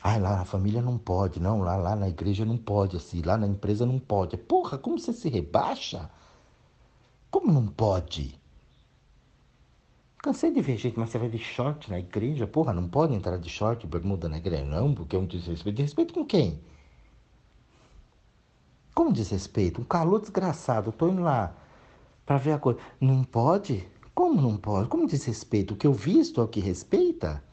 Ah, 0.01 0.15
lá 0.15 0.37
na 0.37 0.45
família 0.45 0.81
não 0.81 0.97
pode, 0.97 1.41
não, 1.41 1.59
lá, 1.59 1.75
lá 1.75 1.93
na 1.93 2.07
igreja 2.07 2.45
não 2.45 2.57
pode, 2.57 2.95
assim, 2.95 3.21
lá 3.21 3.35
na 3.35 3.45
empresa 3.45 3.85
não 3.85 3.99
pode. 3.99 4.37
Porra, 4.37 4.77
como 4.77 4.97
você 4.97 5.11
se 5.11 5.27
rebaixa? 5.27 6.09
Como 7.29 7.51
não 7.51 7.67
pode? 7.67 8.39
Cansei 10.19 10.53
de 10.53 10.61
ver 10.61 10.77
gente, 10.77 10.97
mas 10.97 11.09
você 11.09 11.17
vai 11.17 11.27
de 11.27 11.37
short 11.37 11.91
na 11.91 11.99
igreja? 11.99 12.47
Porra, 12.47 12.71
não 12.71 12.87
pode 12.87 13.13
entrar 13.13 13.37
de 13.37 13.49
short 13.49 13.85
bermuda 13.85 14.29
na 14.29 14.37
igreja? 14.37 14.63
Não, 14.63 14.95
porque 14.95 15.17
é 15.17 15.19
um 15.19 15.25
desrespeito. 15.25 15.75
De 15.75 15.81
respeito 15.81 16.13
com 16.13 16.25
quem? 16.25 16.61
Como 18.95 19.11
desrespeito? 19.11 19.81
Um 19.81 19.83
calor 19.83 20.21
desgraçado. 20.21 20.91
Eu 20.91 20.93
tô 20.93 21.09
indo 21.09 21.23
lá 21.23 21.53
para 22.25 22.37
ver 22.37 22.53
a 22.53 22.57
coisa. 22.57 22.79
Não 23.01 23.25
pode? 23.25 23.85
Como 24.17 24.41
não 24.41 24.57
pode? 24.57 24.89
Como 24.89 25.05
desrespeito? 25.05 25.75
O 25.75 25.77
que 25.77 25.85
eu 25.85 25.93
visto 25.93 26.41
é 26.41 26.43
o 26.43 26.47
que 26.47 26.59
respeita? 26.59 27.43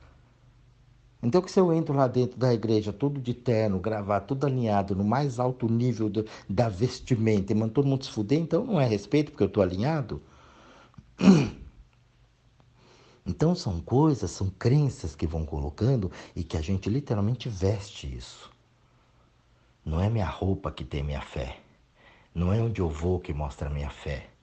Então, 1.22 1.42
que 1.42 1.50
se 1.50 1.60
eu 1.60 1.70
entro 1.74 1.94
lá 1.94 2.08
dentro 2.08 2.38
da 2.38 2.54
igreja, 2.54 2.90
tudo 2.90 3.20
de 3.20 3.34
terno, 3.34 3.78
gravar, 3.78 4.20
tudo 4.20 4.46
alinhado, 4.46 4.96
no 4.96 5.04
mais 5.04 5.38
alto 5.38 5.68
nível 5.68 6.08
do, 6.08 6.24
da 6.48 6.70
vestimenta, 6.70 7.52
e 7.52 7.54
mando 7.54 7.74
todo 7.74 7.86
mundo 7.86 8.02
se 8.02 8.10
fuder, 8.10 8.38
então 8.38 8.64
não 8.64 8.80
é 8.80 8.86
respeito 8.86 9.30
porque 9.30 9.42
eu 9.42 9.48
estou 9.48 9.62
alinhado? 9.62 10.22
Então, 13.26 13.54
são 13.54 13.80
coisas, 13.80 14.30
são 14.30 14.50
crenças 14.50 15.16
que 15.16 15.26
vão 15.26 15.46
colocando 15.46 16.12
e 16.36 16.44
que 16.44 16.58
a 16.58 16.60
gente 16.60 16.90
literalmente 16.90 17.48
veste 17.48 18.06
isso. 18.06 18.50
Não 19.82 19.98
é 19.98 20.10
minha 20.10 20.28
roupa 20.28 20.70
que 20.70 20.84
tem 20.84 21.02
minha 21.02 21.22
fé. 21.22 21.58
Não 22.34 22.52
é 22.52 22.60
onde 22.60 22.82
eu 22.82 22.88
vou 22.90 23.18
que 23.18 23.32
mostra 23.32 23.70
minha 23.70 23.88
fé. 23.88 24.33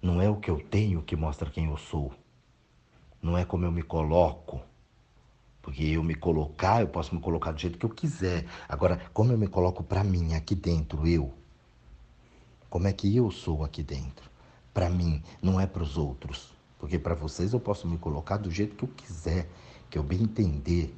Não 0.00 0.20
é 0.20 0.28
o 0.28 0.36
que 0.36 0.50
eu 0.50 0.60
tenho 0.60 1.02
que 1.02 1.16
mostra 1.16 1.50
quem 1.50 1.66
eu 1.66 1.76
sou. 1.76 2.12
Não 3.20 3.36
é 3.36 3.44
como 3.44 3.64
eu 3.64 3.72
me 3.72 3.82
coloco. 3.82 4.60
Porque 5.62 5.82
eu 5.82 6.02
me 6.02 6.14
colocar, 6.14 6.80
eu 6.80 6.88
posso 6.88 7.14
me 7.14 7.20
colocar 7.20 7.52
do 7.52 7.58
jeito 7.58 7.78
que 7.78 7.84
eu 7.84 7.90
quiser. 7.90 8.46
Agora, 8.68 9.00
como 9.12 9.32
eu 9.32 9.38
me 9.38 9.48
coloco 9.48 9.82
para 9.82 10.04
mim 10.04 10.34
aqui 10.34 10.54
dentro, 10.54 11.06
eu? 11.08 11.34
Como 12.70 12.86
é 12.86 12.92
que 12.92 13.16
eu 13.16 13.30
sou 13.30 13.64
aqui 13.64 13.82
dentro? 13.82 14.30
Para 14.72 14.88
mim, 14.88 15.22
não 15.42 15.60
é 15.60 15.66
para 15.66 15.82
os 15.82 15.96
outros. 15.96 16.54
Porque 16.78 16.98
para 16.98 17.14
vocês 17.14 17.52
eu 17.52 17.58
posso 17.58 17.88
me 17.88 17.98
colocar 17.98 18.36
do 18.36 18.50
jeito 18.50 18.76
que 18.76 18.84
eu 18.84 18.88
quiser, 18.88 19.48
que 19.90 19.98
eu 19.98 20.02
bem 20.02 20.22
entender. 20.22 20.94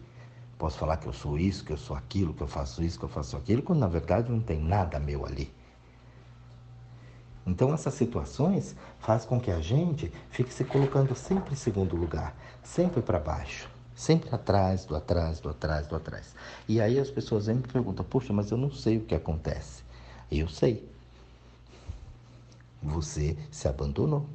Posso 0.58 0.76
falar 0.76 0.96
que 0.96 1.06
eu 1.06 1.12
sou 1.12 1.38
isso, 1.38 1.64
que 1.64 1.72
eu 1.72 1.76
sou 1.76 1.96
aquilo, 1.96 2.34
que 2.34 2.42
eu 2.42 2.48
faço 2.48 2.82
isso, 2.82 2.98
que 2.98 3.04
eu 3.04 3.08
faço 3.08 3.36
aquilo, 3.36 3.62
quando 3.62 3.78
na 3.78 3.86
verdade 3.86 4.30
não 4.30 4.40
tem 4.40 4.60
nada 4.60 4.98
meu 4.98 5.24
ali. 5.24 5.50
Então 7.48 7.72
essas 7.72 7.94
situações 7.94 8.76
faz 9.00 9.24
com 9.24 9.40
que 9.40 9.50
a 9.50 9.58
gente 9.58 10.12
fique 10.30 10.52
se 10.52 10.64
colocando 10.64 11.14
sempre 11.14 11.54
em 11.54 11.56
segundo 11.56 11.96
lugar, 11.96 12.36
sempre 12.62 13.00
para 13.00 13.18
baixo, 13.18 13.70
sempre 13.96 14.28
atrás, 14.34 14.84
do 14.84 14.94
atrás, 14.94 15.40
do 15.40 15.48
atrás, 15.48 15.86
do 15.86 15.96
atrás. 15.96 16.34
E 16.68 16.78
aí 16.78 16.98
as 16.98 17.10
pessoas 17.10 17.48
me 17.48 17.62
perguntam: 17.62 18.04
"Poxa, 18.04 18.34
mas 18.34 18.50
eu 18.50 18.58
não 18.58 18.70
sei 18.70 18.98
o 18.98 19.00
que 19.00 19.14
acontece". 19.14 19.82
Eu 20.30 20.46
sei. 20.46 20.86
Você 22.82 23.34
se 23.50 23.66
abandonou. 23.66 24.26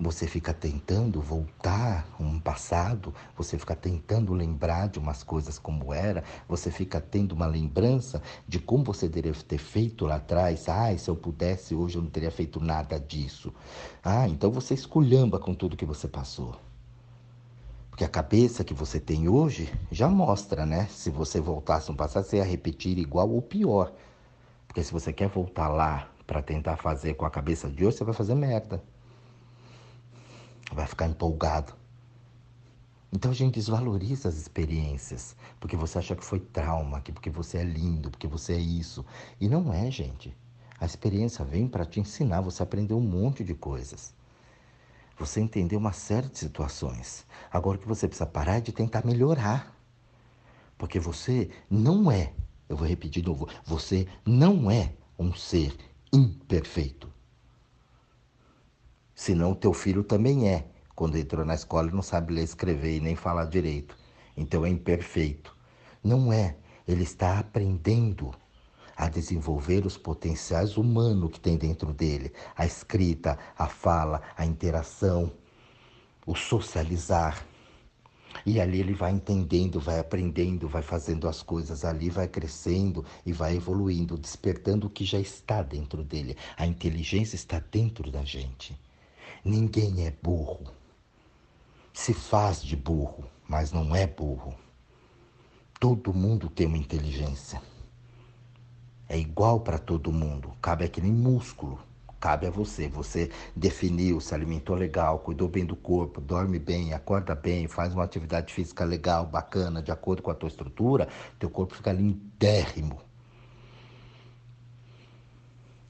Você 0.00 0.28
fica 0.28 0.54
tentando 0.54 1.20
voltar 1.20 2.06
um 2.20 2.38
passado, 2.38 3.12
você 3.36 3.58
fica 3.58 3.74
tentando 3.74 4.32
lembrar 4.32 4.86
de 4.88 4.96
umas 4.96 5.24
coisas 5.24 5.58
como 5.58 5.92
era, 5.92 6.22
você 6.48 6.70
fica 6.70 7.00
tendo 7.00 7.32
uma 7.32 7.46
lembrança 7.46 8.22
de 8.46 8.60
como 8.60 8.84
você 8.84 9.08
deveria 9.08 9.34
ter 9.42 9.58
feito 9.58 10.06
lá 10.06 10.14
atrás. 10.16 10.68
Ah, 10.68 10.96
se 10.96 11.10
eu 11.10 11.16
pudesse 11.16 11.74
hoje 11.74 11.96
eu 11.98 12.02
não 12.02 12.10
teria 12.10 12.30
feito 12.30 12.60
nada 12.60 12.96
disso. 13.00 13.52
Ah, 14.00 14.28
então 14.28 14.52
você 14.52 14.72
esculhamba 14.72 15.40
com 15.40 15.52
tudo 15.52 15.76
que 15.76 15.84
você 15.84 16.06
passou. 16.06 16.54
Porque 17.90 18.04
a 18.04 18.08
cabeça 18.08 18.62
que 18.62 18.72
você 18.72 19.00
tem 19.00 19.28
hoje 19.28 19.68
já 19.90 20.08
mostra, 20.08 20.64
né? 20.64 20.86
Se 20.92 21.10
você 21.10 21.40
voltasse 21.40 21.90
no 21.90 21.96
passado, 21.96 22.22
você 22.22 22.36
ia 22.36 22.44
repetir 22.44 22.96
igual 22.98 23.28
ou 23.28 23.42
pior. 23.42 23.92
Porque 24.68 24.84
se 24.84 24.92
você 24.92 25.12
quer 25.12 25.28
voltar 25.28 25.66
lá 25.66 26.08
para 26.24 26.40
tentar 26.40 26.76
fazer 26.76 27.14
com 27.14 27.26
a 27.26 27.30
cabeça 27.30 27.68
de 27.68 27.84
hoje, 27.84 27.96
você 27.96 28.04
vai 28.04 28.14
fazer 28.14 28.36
merda 28.36 28.80
vai 30.72 30.86
ficar 30.86 31.06
empolgado. 31.06 31.74
Então 33.10 33.30
a 33.30 33.34
gente 33.34 33.54
desvaloriza 33.54 34.28
as 34.28 34.36
experiências, 34.36 35.34
porque 35.58 35.76
você 35.76 35.98
acha 35.98 36.14
que 36.14 36.24
foi 36.24 36.40
trauma, 36.40 37.00
que 37.00 37.10
porque 37.10 37.30
você 37.30 37.58
é 37.58 37.64
lindo, 37.64 38.10
porque 38.10 38.26
você 38.26 38.52
é 38.52 38.58
isso. 38.58 39.04
E 39.40 39.48
não 39.48 39.72
é, 39.72 39.90
gente. 39.90 40.36
A 40.78 40.84
experiência 40.84 41.44
vem 41.44 41.66
para 41.66 41.86
te 41.86 42.00
ensinar, 42.00 42.40
você 42.42 42.62
aprender 42.62 42.94
um 42.94 43.00
monte 43.00 43.42
de 43.42 43.54
coisas. 43.54 44.14
Você 45.18 45.40
entender 45.40 45.74
uma 45.74 45.92
série 45.92 46.28
de 46.28 46.38
situações. 46.38 47.26
Agora 47.50 47.78
que 47.78 47.88
você 47.88 48.06
precisa 48.06 48.26
parar 48.26 48.60
de 48.60 48.72
tentar 48.72 49.04
melhorar. 49.04 49.74
Porque 50.76 51.00
você 51.00 51.50
não 51.68 52.12
é, 52.12 52.32
eu 52.68 52.76
vou 52.76 52.86
repetir 52.86 53.22
de 53.22 53.28
novo, 53.28 53.48
você 53.64 54.06
não 54.24 54.70
é 54.70 54.92
um 55.18 55.34
ser 55.34 55.74
imperfeito. 56.12 57.12
Senão 59.18 59.52
teu 59.52 59.72
filho 59.72 60.04
também 60.04 60.48
é. 60.48 60.64
Quando 60.94 61.18
entrou 61.18 61.44
na 61.44 61.56
escola 61.56 61.90
não 61.90 62.02
sabe 62.02 62.32
ler, 62.32 62.44
escrever 62.44 62.98
e 62.98 63.00
nem 63.00 63.16
falar 63.16 63.46
direito. 63.46 63.98
Então 64.36 64.64
é 64.64 64.68
imperfeito. 64.68 65.56
Não 66.04 66.32
é. 66.32 66.56
Ele 66.86 67.02
está 67.02 67.40
aprendendo 67.40 68.32
a 68.96 69.08
desenvolver 69.08 69.84
os 69.84 69.98
potenciais 69.98 70.76
humanos 70.76 71.32
que 71.32 71.40
tem 71.40 71.56
dentro 71.56 71.92
dele, 71.92 72.32
a 72.54 72.64
escrita, 72.64 73.36
a 73.58 73.66
fala, 73.66 74.22
a 74.36 74.46
interação, 74.46 75.32
o 76.24 76.36
socializar. 76.36 77.44
E 78.46 78.60
ali 78.60 78.78
ele 78.78 78.94
vai 78.94 79.10
entendendo, 79.10 79.80
vai 79.80 79.98
aprendendo, 79.98 80.68
vai 80.68 80.82
fazendo 80.82 81.26
as 81.26 81.42
coisas 81.42 81.84
ali, 81.84 82.08
vai 82.08 82.28
crescendo 82.28 83.04
e 83.26 83.32
vai 83.32 83.56
evoluindo, 83.56 84.16
despertando 84.16 84.86
o 84.86 84.90
que 84.90 85.04
já 85.04 85.18
está 85.18 85.60
dentro 85.60 86.04
dele. 86.04 86.36
A 86.56 86.64
inteligência 86.64 87.34
está 87.34 87.58
dentro 87.58 88.12
da 88.12 88.24
gente. 88.24 88.78
Ninguém 89.44 90.06
é 90.06 90.10
burro. 90.10 90.64
Se 91.92 92.12
faz 92.12 92.62
de 92.62 92.76
burro, 92.76 93.24
mas 93.48 93.72
não 93.72 93.94
é 93.94 94.06
burro. 94.06 94.54
Todo 95.78 96.12
mundo 96.12 96.50
tem 96.50 96.66
uma 96.66 96.76
inteligência. 96.76 97.62
É 99.08 99.16
igual 99.16 99.60
para 99.60 99.78
todo 99.78 100.12
mundo. 100.12 100.52
Cabe 100.60 100.84
a 100.84 100.88
que 100.88 101.00
nem 101.00 101.12
músculo. 101.12 101.78
Cabe 102.18 102.48
a 102.48 102.50
você. 102.50 102.88
Você 102.88 103.30
definiu, 103.54 104.20
se 104.20 104.34
alimentou 104.34 104.74
legal, 104.74 105.20
cuidou 105.20 105.48
bem 105.48 105.64
do 105.64 105.76
corpo, 105.76 106.20
dorme 106.20 106.58
bem, 106.58 106.92
acorda 106.92 107.34
bem, 107.34 107.68
faz 107.68 107.94
uma 107.94 108.02
atividade 108.02 108.52
física 108.52 108.84
legal, 108.84 109.24
bacana, 109.24 109.80
de 109.80 109.92
acordo 109.92 110.20
com 110.20 110.32
a 110.32 110.34
tua 110.34 110.48
estrutura, 110.48 111.08
teu 111.38 111.48
corpo 111.48 111.76
fica 111.76 111.92
lindérrimo. 111.92 113.00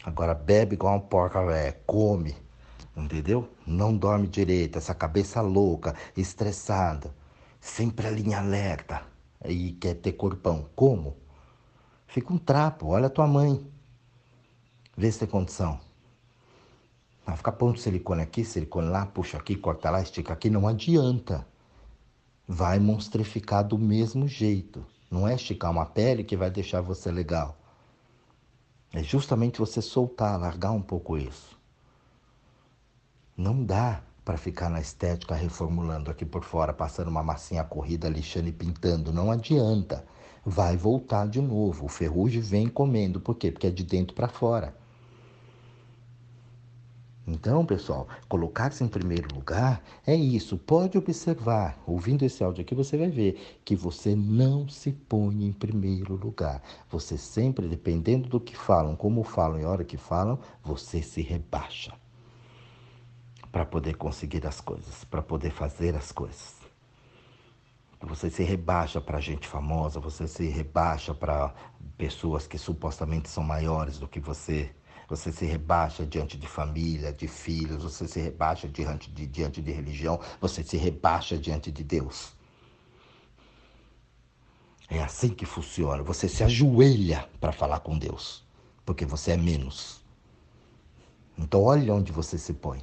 Agora 0.05 0.35
bebe 0.35 0.75
igual 0.75 0.97
um 0.97 1.01
porca 1.01 1.41
é, 1.51 1.73
come 1.87 2.37
entendeu? 3.05 3.49
Não 3.67 3.97
dorme 3.97 4.27
direito, 4.27 4.79
essa 4.79 4.95
cabeça 4.95 5.41
louca, 5.41 5.95
estressada, 6.17 7.15
sempre 7.61 8.07
a 8.07 8.11
linha 8.11 8.39
alerta 8.39 9.03
e 9.45 9.73
quer 9.73 9.95
ter 9.95 10.13
corpão. 10.13 10.69
Como? 10.75 11.17
Fica 12.07 12.33
um 12.33 12.39
trapo, 12.39 12.89
olha 12.89 13.07
a 13.07 13.11
tua 13.11 13.27
mãe. 13.27 13.67
Vê 14.97 15.13
se 15.13 15.21
tem 15.21 15.29
condição. 15.29 15.79
Vai 17.25 17.37
ficar 17.37 17.53
pondo 17.53 17.79
silicone 17.79 18.23
aqui, 18.23 18.45
silicone 18.45 18.89
lá, 18.89 19.05
puxa 19.05 19.37
aqui, 19.37 19.55
corta 19.55 19.91
lá, 19.91 20.01
estica 20.01 20.33
aqui, 20.33 20.49
não 20.49 20.67
adianta. 20.67 21.47
Vai 22.47 22.79
monstrificar 22.79 23.63
do 23.63 23.79
mesmo 23.79 24.27
jeito. 24.27 24.85
Não 25.11 25.29
é 25.29 25.35
esticar 25.35 25.71
uma 25.71 25.85
pele 25.85 26.25
que 26.25 26.37
vai 26.37 26.51
deixar 26.51 26.81
você 26.81 27.13
legal. 27.13 27.59
É 28.93 29.03
justamente 29.03 29.59
você 29.59 29.83
soltar, 29.83 30.41
largar 30.41 30.73
um 30.73 30.81
pouco 30.81 31.19
isso. 31.19 31.58
Não 33.39 33.63
dá 33.63 34.03
para 34.25 34.37
ficar 34.37 34.69
na 34.69 34.81
estética 34.81 35.33
reformulando 35.33 36.11
aqui 36.11 36.27
por 36.27 36.43
fora, 36.43 36.73
passando 36.73 37.07
uma 37.07 37.23
massinha 37.23 37.63
corrida, 37.63 38.09
lixando 38.09 38.49
e 38.49 38.53
pintando. 38.53 39.13
Não 39.13 39.31
adianta. 39.31 40.05
Vai 40.45 40.77
voltar 40.77 41.29
de 41.29 41.41
novo. 41.41 41.85
O 41.85 41.89
ferrugem 41.89 42.41
vem 42.41 42.67
comendo. 42.67 43.21
Por 43.21 43.37
quê? 43.37 43.53
Porque 43.53 43.69
é 43.69 43.71
de 43.71 43.85
dentro 43.85 44.13
para 44.13 44.27
fora. 44.27 44.77
Então, 47.29 47.65
pessoal, 47.65 48.09
colocar-se 48.29 48.83
em 48.83 48.89
primeiro 48.89 49.33
lugar 49.33 49.85
é 50.05 50.17
isso. 50.17 50.59
Pode 50.59 50.99
observar, 50.99 51.81
ouvindo 51.87 52.25
esse 52.25 52.43
áudio 52.43 52.63
aqui, 52.63 52.75
você 52.75 52.97
vai 52.97 53.09
ver 53.09 53.61
que 53.65 53.77
você 53.77 54.17
não 54.17 54.69
se 54.69 54.91
põe 54.91 55.45
em 55.45 55.53
primeiro 55.53 56.17
lugar. 56.17 56.61
Você 56.91 57.17
sempre, 57.17 57.69
dependendo 57.69 58.29
do 58.29 58.41
que 58.41 58.57
falam, 58.57 58.97
como 58.97 59.23
falam 59.23 59.61
e 59.61 59.65
a 59.65 59.69
hora 59.69 59.85
que 59.85 59.97
falam, 59.97 60.41
você 60.61 61.01
se 61.03 61.23
rebaixa 61.23 61.93
para 63.51 63.65
poder 63.65 63.97
conseguir 63.97 64.47
as 64.47 64.61
coisas, 64.61 65.05
para 65.05 65.23
poder 65.23 65.51
fazer 65.51 65.95
as 65.97 66.13
coisas. 66.13 66.57
Você 68.01 68.31
se 68.31 68.43
rebaixa 68.43 69.01
para 69.01 69.21
gente 69.21 69.49
famosa, 69.49 69.99
você 69.99 70.29
se 70.29 70.49
rebaixa 70.49 71.13
para 71.13 71.53
pessoas 71.97 72.47
que 72.47 72.57
supostamente 72.57 73.29
são 73.29 73.43
maiores 73.43 73.99
do 73.99 74.07
que 74.07 74.21
você 74.21 74.71
você 75.09 75.33
se 75.33 75.47
rebaixa 75.47 76.05
diante 76.05 76.37
de 76.37 76.47
família, 76.47 77.11
de 77.11 77.27
filhos, 77.27 77.83
você 77.83 78.07
se 78.07 78.21
rebaixa 78.21 78.69
diante 78.69 79.11
de, 79.11 79.27
diante 79.27 79.63
de 79.63 79.73
religião, 79.73 80.21
você 80.39 80.63
se 80.63 80.77
rebaixa 80.77 81.39
diante 81.39 81.71
de 81.71 81.83
Deus. 81.83 82.35
É 84.87 85.03
assim 85.03 85.31
que 85.31 85.47
funciona. 85.47 86.03
Você 86.03 86.29
se 86.29 86.45
ajoelha 86.45 87.27
para 87.41 87.53
falar 87.53 87.81
com 87.81 87.99
Deus, 87.99 88.45
porque 88.85 89.07
você 89.07 89.33
é 89.33 89.37
menos. 89.39 90.03
Então, 91.39 91.63
olha 91.63 91.95
onde 91.95 92.13
você 92.13 92.37
se 92.37 92.53
põe. 92.53 92.83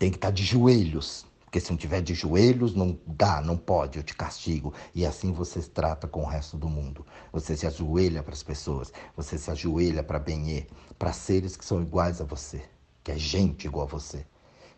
Tem 0.00 0.10
que 0.10 0.16
estar 0.16 0.32
de 0.32 0.42
joelhos 0.42 1.30
porque 1.50 1.58
se 1.58 1.68
não 1.68 1.76
tiver 1.76 2.00
de 2.00 2.14
joelhos, 2.14 2.76
não 2.76 2.96
dá, 3.04 3.40
não 3.40 3.56
pode, 3.56 3.98
eu 3.98 4.04
te 4.04 4.14
castigo. 4.14 4.72
E 4.94 5.04
assim 5.04 5.32
você 5.32 5.60
se 5.60 5.68
trata 5.68 6.06
com 6.06 6.22
o 6.22 6.26
resto 6.26 6.56
do 6.56 6.68
mundo. 6.68 7.04
Você 7.32 7.56
se 7.56 7.66
ajoelha 7.66 8.22
para 8.22 8.34
as 8.34 8.42
pessoas, 8.44 8.92
você 9.16 9.36
se 9.36 9.50
ajoelha 9.50 10.04
para 10.04 10.20
Benê, 10.20 10.68
para 10.96 11.12
seres 11.12 11.56
que 11.56 11.64
são 11.64 11.82
iguais 11.82 12.20
a 12.20 12.24
você, 12.24 12.62
que 13.02 13.10
é 13.10 13.18
gente 13.18 13.64
igual 13.64 13.84
a 13.84 13.90
você, 13.90 14.24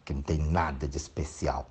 que 0.03 0.15
não 0.15 0.23
tem 0.23 0.39
nada 0.39 0.89
de 0.89 0.97
especial. 0.97 1.69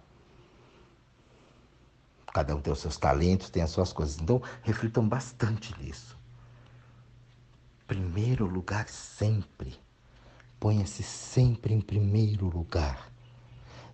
Cada 2.31 2.55
um 2.55 2.61
tem 2.61 2.71
os 2.71 2.79
seus 2.79 2.95
talentos, 2.95 3.49
tem 3.49 3.63
as 3.63 3.71
suas 3.71 3.91
coisas. 3.91 4.19
Então, 4.21 4.39
reflitam 4.61 5.09
bastante 5.09 5.75
nisso. 5.81 6.15
Primeiro 7.87 8.45
lugar 8.45 8.87
sempre. 8.87 9.79
Ponha-se 10.59 11.01
sempre 11.01 11.73
em 11.73 11.81
primeiro 11.81 12.45
lugar. 12.45 13.10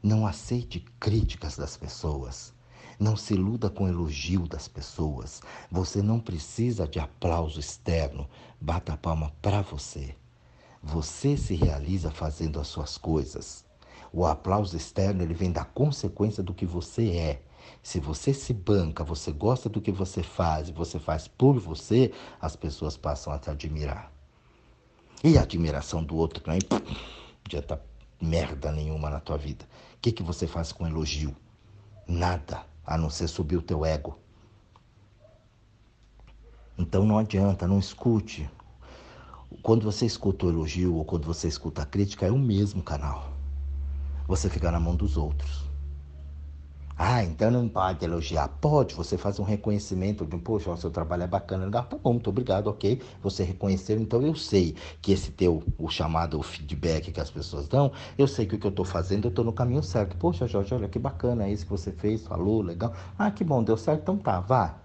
Não 0.01 0.27
aceite 0.27 0.85
críticas 0.99 1.57
das 1.57 1.75
pessoas. 1.75 2.53
Não 2.99 3.15
se 3.15 3.33
iluda 3.33 3.69
com 3.69 3.87
elogio 3.87 4.47
das 4.47 4.67
pessoas. 4.67 5.41
Você 5.71 6.01
não 6.01 6.19
precisa 6.19 6.87
de 6.87 6.99
aplauso 6.99 7.59
externo. 7.59 8.27
Bata 8.59 8.93
a 8.93 8.97
palma 8.97 9.31
para 9.41 9.61
você. 9.61 10.15
Você 10.81 11.37
se 11.37 11.53
realiza 11.53 12.09
fazendo 12.09 12.59
as 12.59 12.67
suas 12.67 12.97
coisas. 12.97 13.65
O 14.11 14.25
aplauso 14.25 14.75
externo 14.75 15.21
ele 15.21 15.33
vem 15.33 15.51
da 15.51 15.65
consequência 15.65 16.41
do 16.41 16.53
que 16.53 16.65
você 16.65 17.11
é. 17.11 17.41
Se 17.83 17.99
você 17.99 18.33
se 18.33 18.53
banca, 18.53 19.03
você 19.03 19.31
gosta 19.31 19.67
do 19.67 19.81
que 19.81 19.91
você 19.91 20.23
faz, 20.23 20.69
você 20.69 20.99
faz 20.99 21.27
por 21.27 21.59
você, 21.59 22.11
as 22.39 22.55
pessoas 22.55 22.95
passam 22.95 23.33
a 23.33 23.37
te 23.37 23.49
admirar. 23.49 24.11
E 25.23 25.37
a 25.37 25.41
admiração 25.41 26.03
do 26.03 26.15
outro 26.15 26.41
também, 26.41 26.59
está 27.51 27.79
merda 28.19 28.71
nenhuma 28.71 29.09
na 29.09 29.19
tua 29.19 29.37
vida. 29.37 29.65
O 29.95 29.99
que, 30.01 30.11
que 30.11 30.23
você 30.23 30.47
faz 30.47 30.71
com 30.71 30.87
elogio? 30.87 31.35
Nada, 32.07 32.65
a 32.85 32.97
não 32.97 33.09
ser 33.09 33.27
subir 33.27 33.57
o 33.57 33.61
teu 33.61 33.85
ego. 33.85 34.17
Então 36.77 37.05
não 37.05 37.17
adianta, 37.17 37.67
não 37.67 37.79
escute. 37.79 38.49
Quando 39.61 39.83
você 39.83 40.05
escuta 40.05 40.45
o 40.45 40.49
elogio 40.49 40.95
ou 40.95 41.03
quando 41.03 41.25
você 41.25 41.47
escuta 41.47 41.81
a 41.81 41.85
crítica, 41.85 42.25
é 42.25 42.31
o 42.31 42.37
mesmo 42.37 42.83
canal. 42.83 43.33
Você 44.27 44.49
fica 44.49 44.71
na 44.71 44.79
mão 44.79 44.95
dos 44.95 45.17
outros. 45.17 45.66
Ah, 46.99 47.23
então 47.23 47.51
não 47.51 47.69
pode 47.69 48.03
elogiar. 48.03 48.47
Pode, 48.59 48.95
você 48.95 49.17
faz 49.17 49.39
um 49.39 49.43
reconhecimento 49.43 50.25
de, 50.25 50.35
poxa, 50.37 50.71
o 50.71 50.77
seu 50.77 50.89
trabalho 50.89 51.23
é 51.23 51.27
bacana, 51.27 51.65
legal, 51.65 51.83
tá 51.85 51.95
bom, 51.97 52.13
muito 52.13 52.29
obrigado, 52.29 52.67
ok. 52.67 52.99
Você 53.21 53.43
reconheceu, 53.43 53.99
então 53.99 54.21
eu 54.23 54.35
sei 54.35 54.75
que 55.01 55.11
esse 55.11 55.31
teu, 55.31 55.63
o 55.77 55.89
chamado 55.89 56.41
feedback 56.41 57.11
que 57.11 57.21
as 57.21 57.29
pessoas 57.29 57.67
dão, 57.67 57.91
eu 58.17 58.27
sei 58.27 58.47
que 58.47 58.55
o 58.55 58.59
que 58.59 58.65
eu 58.65 58.71
estou 58.71 58.83
fazendo, 58.85 59.25
eu 59.25 59.29
estou 59.29 59.45
no 59.45 59.53
caminho 59.53 59.83
certo. 59.83 60.17
Poxa, 60.17 60.47
Jorge, 60.47 60.73
olha 60.73 60.89
que 60.89 60.97
bacana 60.97 61.47
isso 61.47 61.65
que 61.65 61.71
você 61.71 61.91
fez, 61.91 62.25
falou, 62.25 62.61
legal. 62.63 62.93
Ah, 63.17 63.29
que 63.29 63.43
bom, 63.43 63.63
deu 63.63 63.77
certo, 63.77 64.01
então 64.01 64.17
tá, 64.17 64.39
vá. 64.39 64.75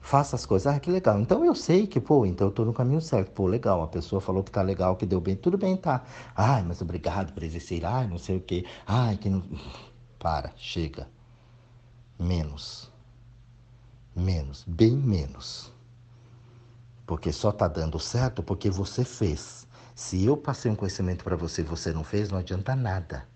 Faça 0.00 0.34
as 0.36 0.44
coisas, 0.44 0.66
ah, 0.66 0.78
que 0.80 0.90
legal. 0.90 1.18
Então 1.20 1.44
eu 1.44 1.54
sei 1.54 1.86
que, 1.86 2.00
pô, 2.00 2.26
então 2.26 2.48
eu 2.48 2.50
estou 2.50 2.66
no 2.66 2.74
caminho 2.74 3.00
certo. 3.00 3.30
Pô, 3.30 3.46
legal, 3.46 3.82
a 3.82 3.86
pessoa 3.88 4.20
falou 4.20 4.42
que 4.42 4.50
tá 4.50 4.60
legal, 4.60 4.96
que 4.96 5.06
deu 5.06 5.20
bem, 5.20 5.36
tudo 5.36 5.56
bem, 5.56 5.76
tá. 5.76 6.02
Ai, 6.36 6.62
mas 6.62 6.82
obrigado 6.82 7.32
por 7.32 7.42
existir, 7.42 7.84
ai, 7.86 8.06
não 8.08 8.18
sei 8.18 8.36
o 8.36 8.40
quê. 8.40 8.64
Ai, 8.86 9.16
que 9.16 9.30
não 9.30 9.42
para, 10.22 10.52
chega. 10.56 11.08
Menos. 12.16 12.88
Menos, 14.14 14.62
bem 14.68 14.92
menos. 14.92 15.72
Porque 17.04 17.32
só 17.32 17.50
está 17.50 17.66
dando 17.66 17.98
certo 17.98 18.40
porque 18.40 18.70
você 18.70 19.04
fez. 19.04 19.66
Se 19.96 20.24
eu 20.24 20.36
passei 20.36 20.70
um 20.70 20.76
conhecimento 20.76 21.24
para 21.24 21.34
você 21.34 21.62
e 21.62 21.64
você 21.64 21.92
não 21.92 22.04
fez, 22.04 22.30
não 22.30 22.38
adianta 22.38 22.76
nada. 22.76 23.26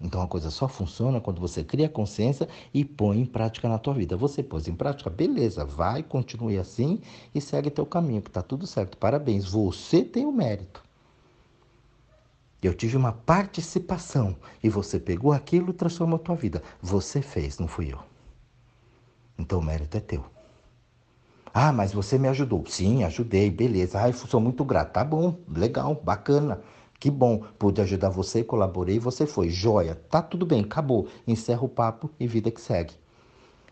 Então 0.00 0.22
a 0.22 0.26
coisa 0.26 0.50
só 0.50 0.66
funciona 0.66 1.20
quando 1.20 1.42
você 1.42 1.62
cria 1.62 1.90
consciência 1.90 2.48
e 2.72 2.82
põe 2.82 3.20
em 3.20 3.26
prática 3.26 3.68
na 3.68 3.78
tua 3.78 3.92
vida. 3.92 4.16
Você 4.16 4.42
pôs 4.42 4.66
em 4.66 4.74
prática, 4.74 5.10
beleza, 5.10 5.62
vai, 5.62 6.02
continue 6.02 6.58
assim 6.58 7.02
e 7.34 7.40
segue 7.40 7.68
teu 7.68 7.84
caminho, 7.84 8.22
que 8.22 8.30
tá 8.30 8.40
tudo 8.40 8.66
certo. 8.66 8.96
Parabéns, 8.96 9.44
você 9.44 10.02
tem 10.02 10.24
o 10.24 10.32
mérito. 10.32 10.82
Eu 12.62 12.74
tive 12.74 12.96
uma 12.96 13.12
participação 13.12 14.36
e 14.62 14.68
você 14.68 15.00
pegou 15.00 15.32
aquilo 15.32 15.70
e 15.70 15.74
transformou 15.74 16.16
a 16.16 16.22
tua 16.22 16.36
vida. 16.36 16.62
Você 16.82 17.22
fez, 17.22 17.58
não 17.58 17.66
fui 17.66 17.92
eu. 17.92 17.98
Então 19.38 19.60
o 19.60 19.64
mérito 19.64 19.96
é 19.96 20.00
teu. 20.00 20.24
Ah, 21.52 21.72
mas 21.72 21.92
você 21.92 22.18
me 22.18 22.28
ajudou. 22.28 22.64
Sim, 22.66 23.02
ajudei, 23.02 23.50
beleza. 23.50 23.98
Ai, 23.98 24.12
sou 24.12 24.40
muito 24.40 24.64
grato. 24.64 24.92
Tá 24.92 25.04
bom, 25.04 25.38
legal, 25.48 26.00
bacana. 26.04 26.60
Que 27.00 27.10
bom, 27.10 27.38
pude 27.58 27.80
ajudar 27.80 28.10
você, 28.10 28.44
colaborei 28.44 28.98
você 28.98 29.26
foi. 29.26 29.48
Joia, 29.48 29.94
tá 29.94 30.20
tudo 30.20 30.44
bem, 30.44 30.60
acabou. 30.60 31.08
Encerra 31.26 31.64
o 31.64 31.68
papo 31.68 32.10
e 32.20 32.26
vida 32.26 32.50
que 32.50 32.60
segue. 32.60 32.92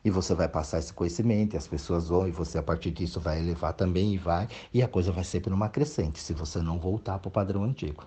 E 0.02 0.10
você 0.10 0.34
vai 0.34 0.48
passar 0.48 0.78
esse 0.78 0.92
conhecimento, 0.92 1.54
e 1.54 1.56
as 1.58 1.68
pessoas 1.68 2.08
vão, 2.08 2.26
e 2.26 2.30
você 2.30 2.56
a 2.56 2.62
partir 2.62 2.90
disso 2.90 3.20
vai 3.20 3.38
elevar 3.38 3.74
também 3.74 4.14
e 4.14 4.16
vai, 4.16 4.48
e 4.72 4.82
a 4.82 4.88
coisa 4.88 5.12
vai 5.12 5.24
sempre 5.24 5.50
numa 5.50 5.68
crescente, 5.68 6.20
se 6.20 6.32
você 6.32 6.60
não 6.60 6.78
voltar 6.78 7.18
para 7.18 7.28
o 7.28 7.32
padrão 7.32 7.64
antigo. 7.64 8.04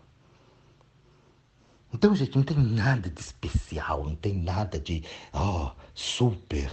Então, 1.94 2.16
gente, 2.16 2.36
não 2.36 2.44
tem 2.44 2.58
nada 2.58 3.10
de 3.10 3.20
especial, 3.20 4.06
não 4.06 4.16
tem 4.16 4.34
nada 4.34 4.80
de, 4.80 5.04
ó, 5.34 5.68
oh, 5.68 5.82
super. 5.94 6.72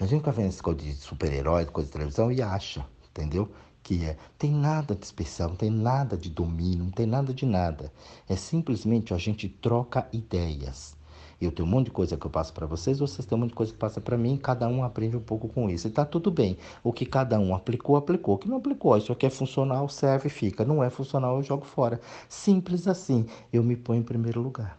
A 0.00 0.06
gente 0.06 0.20
fica 0.20 0.32
vendo 0.32 0.48
esse 0.48 0.62
coisa 0.62 0.80
de 0.80 0.94
super-herói, 0.94 1.66
coisa 1.66 1.86
de 1.86 1.92
televisão 1.92 2.32
e 2.32 2.40
acha, 2.40 2.84
entendeu? 3.10 3.52
Que 3.82 4.04
é. 4.04 4.16
Tem 4.38 4.50
nada 4.50 4.94
de 4.94 5.04
especial, 5.04 5.50
não 5.50 5.56
tem 5.56 5.70
nada 5.70 6.16
de 6.16 6.30
domínio, 6.30 6.84
não 6.84 6.90
tem 6.90 7.06
nada 7.06 7.32
de 7.34 7.44
nada. 7.44 7.92
É 8.28 8.34
simplesmente 8.34 9.12
a 9.12 9.18
gente 9.18 9.48
troca 9.48 10.08
ideias. 10.12 10.96
Eu 11.44 11.50
tenho 11.50 11.66
um 11.66 11.70
monte 11.70 11.86
de 11.86 11.90
coisa 11.90 12.16
que 12.16 12.24
eu 12.24 12.30
passo 12.30 12.52
para 12.52 12.66
vocês, 12.66 12.98
vocês 13.00 13.26
têm 13.26 13.36
um 13.36 13.40
monte 13.40 13.50
de 13.50 13.56
coisa 13.56 13.72
que 13.72 13.78
passa 13.78 14.00
para 14.00 14.16
mim, 14.16 14.36
cada 14.36 14.68
um 14.68 14.84
aprende 14.84 15.16
um 15.16 15.20
pouco 15.20 15.48
com 15.48 15.68
isso. 15.68 15.88
E 15.88 15.90
tá 15.90 16.04
tudo 16.04 16.30
bem. 16.30 16.56
O 16.84 16.92
que 16.92 17.04
cada 17.04 17.38
um 17.40 17.54
aplicou, 17.54 17.96
aplicou. 17.96 18.36
O 18.36 18.38
que 18.38 18.48
não 18.48 18.58
aplicou, 18.58 18.96
isso 18.96 19.12
aqui 19.12 19.26
é 19.26 19.30
funcional, 19.30 19.88
serve, 19.88 20.28
fica. 20.28 20.64
Não 20.64 20.82
é 20.84 20.88
funcional, 20.88 21.36
eu 21.36 21.42
jogo 21.42 21.64
fora. 21.64 22.00
Simples 22.28 22.86
assim. 22.86 23.26
Eu 23.52 23.62
me 23.62 23.76
ponho 23.76 24.00
em 24.00 24.04
primeiro 24.04 24.40
lugar. 24.40 24.78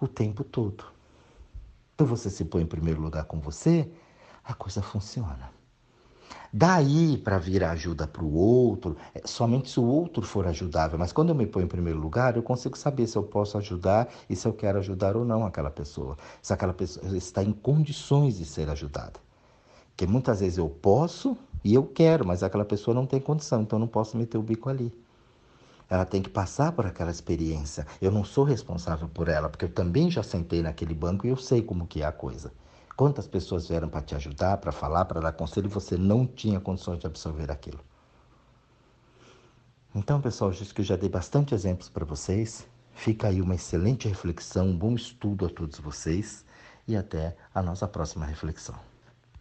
O 0.00 0.06
tempo 0.06 0.44
todo. 0.44 0.84
Então 1.94 2.06
você 2.06 2.30
se 2.30 2.44
põe 2.44 2.62
em 2.62 2.66
primeiro 2.66 3.00
lugar 3.00 3.24
com 3.24 3.38
você, 3.38 3.88
a 4.44 4.54
coisa 4.54 4.82
funciona. 4.82 5.61
Daí 6.54 7.16
para 7.16 7.38
vir 7.38 7.64
a 7.64 7.70
ajuda 7.70 8.06
para 8.06 8.22
o 8.22 8.34
outro, 8.34 8.94
é, 9.14 9.22
somente 9.24 9.70
se 9.70 9.80
o 9.80 9.84
outro 9.84 10.22
for 10.22 10.46
ajudável. 10.46 10.98
Mas 10.98 11.10
quando 11.10 11.30
eu 11.30 11.34
me 11.34 11.46
ponho 11.46 11.64
em 11.64 11.68
primeiro 11.68 11.98
lugar, 11.98 12.36
eu 12.36 12.42
consigo 12.42 12.76
saber 12.76 13.06
se 13.06 13.16
eu 13.16 13.22
posso 13.22 13.56
ajudar 13.56 14.12
e 14.28 14.36
se 14.36 14.46
eu 14.46 14.52
quero 14.52 14.78
ajudar 14.78 15.16
ou 15.16 15.24
não 15.24 15.46
aquela 15.46 15.70
pessoa. 15.70 16.16
Se 16.42 16.52
aquela 16.52 16.74
pessoa 16.74 17.16
está 17.16 17.42
em 17.42 17.52
condições 17.52 18.36
de 18.36 18.44
ser 18.44 18.68
ajudada. 18.68 19.18
Porque 19.88 20.06
muitas 20.06 20.40
vezes 20.40 20.58
eu 20.58 20.68
posso 20.68 21.38
e 21.64 21.72
eu 21.72 21.84
quero, 21.86 22.26
mas 22.26 22.42
aquela 22.42 22.66
pessoa 22.66 22.94
não 22.94 23.06
tem 23.06 23.18
condição, 23.20 23.62
então 23.62 23.78
eu 23.78 23.80
não 23.80 23.88
posso 23.88 24.18
meter 24.18 24.36
o 24.36 24.42
bico 24.42 24.68
ali. 24.68 24.92
Ela 25.88 26.04
tem 26.04 26.20
que 26.20 26.30
passar 26.30 26.72
por 26.72 26.84
aquela 26.84 27.10
experiência. 27.10 27.86
Eu 28.00 28.10
não 28.10 28.24
sou 28.24 28.44
responsável 28.44 29.08
por 29.08 29.28
ela, 29.28 29.48
porque 29.48 29.64
eu 29.64 29.72
também 29.72 30.10
já 30.10 30.22
sentei 30.22 30.62
naquele 30.62 30.94
banco 30.94 31.26
e 31.26 31.30
eu 31.30 31.36
sei 31.36 31.62
como 31.62 31.86
que 31.86 32.02
é 32.02 32.06
a 32.06 32.12
coisa. 32.12 32.52
Quantas 33.02 33.26
pessoas 33.26 33.66
vieram 33.66 33.88
para 33.88 34.00
te 34.00 34.14
ajudar, 34.14 34.58
para 34.58 34.70
falar, 34.70 35.06
para 35.06 35.20
dar 35.20 35.32
conselho 35.32 35.66
e 35.66 35.68
você 35.68 35.96
não 35.96 36.24
tinha 36.24 36.60
condições 36.60 37.00
de 37.00 37.06
absorver 37.08 37.50
aquilo? 37.50 37.80
Então, 39.92 40.20
pessoal, 40.20 40.50
acho 40.50 40.72
que 40.72 40.82
eu 40.82 40.84
já 40.84 40.94
dei 40.94 41.08
bastante 41.08 41.52
exemplos 41.52 41.88
para 41.88 42.04
vocês. 42.04 42.64
Fica 42.92 43.26
aí 43.26 43.42
uma 43.42 43.56
excelente 43.56 44.06
reflexão, 44.06 44.68
um 44.68 44.78
bom 44.78 44.94
estudo 44.94 45.46
a 45.46 45.48
todos 45.48 45.80
vocês 45.80 46.44
e 46.86 46.96
até 46.96 47.36
a 47.52 47.60
nossa 47.60 47.88
próxima 47.88 48.24
reflexão. 48.24 48.76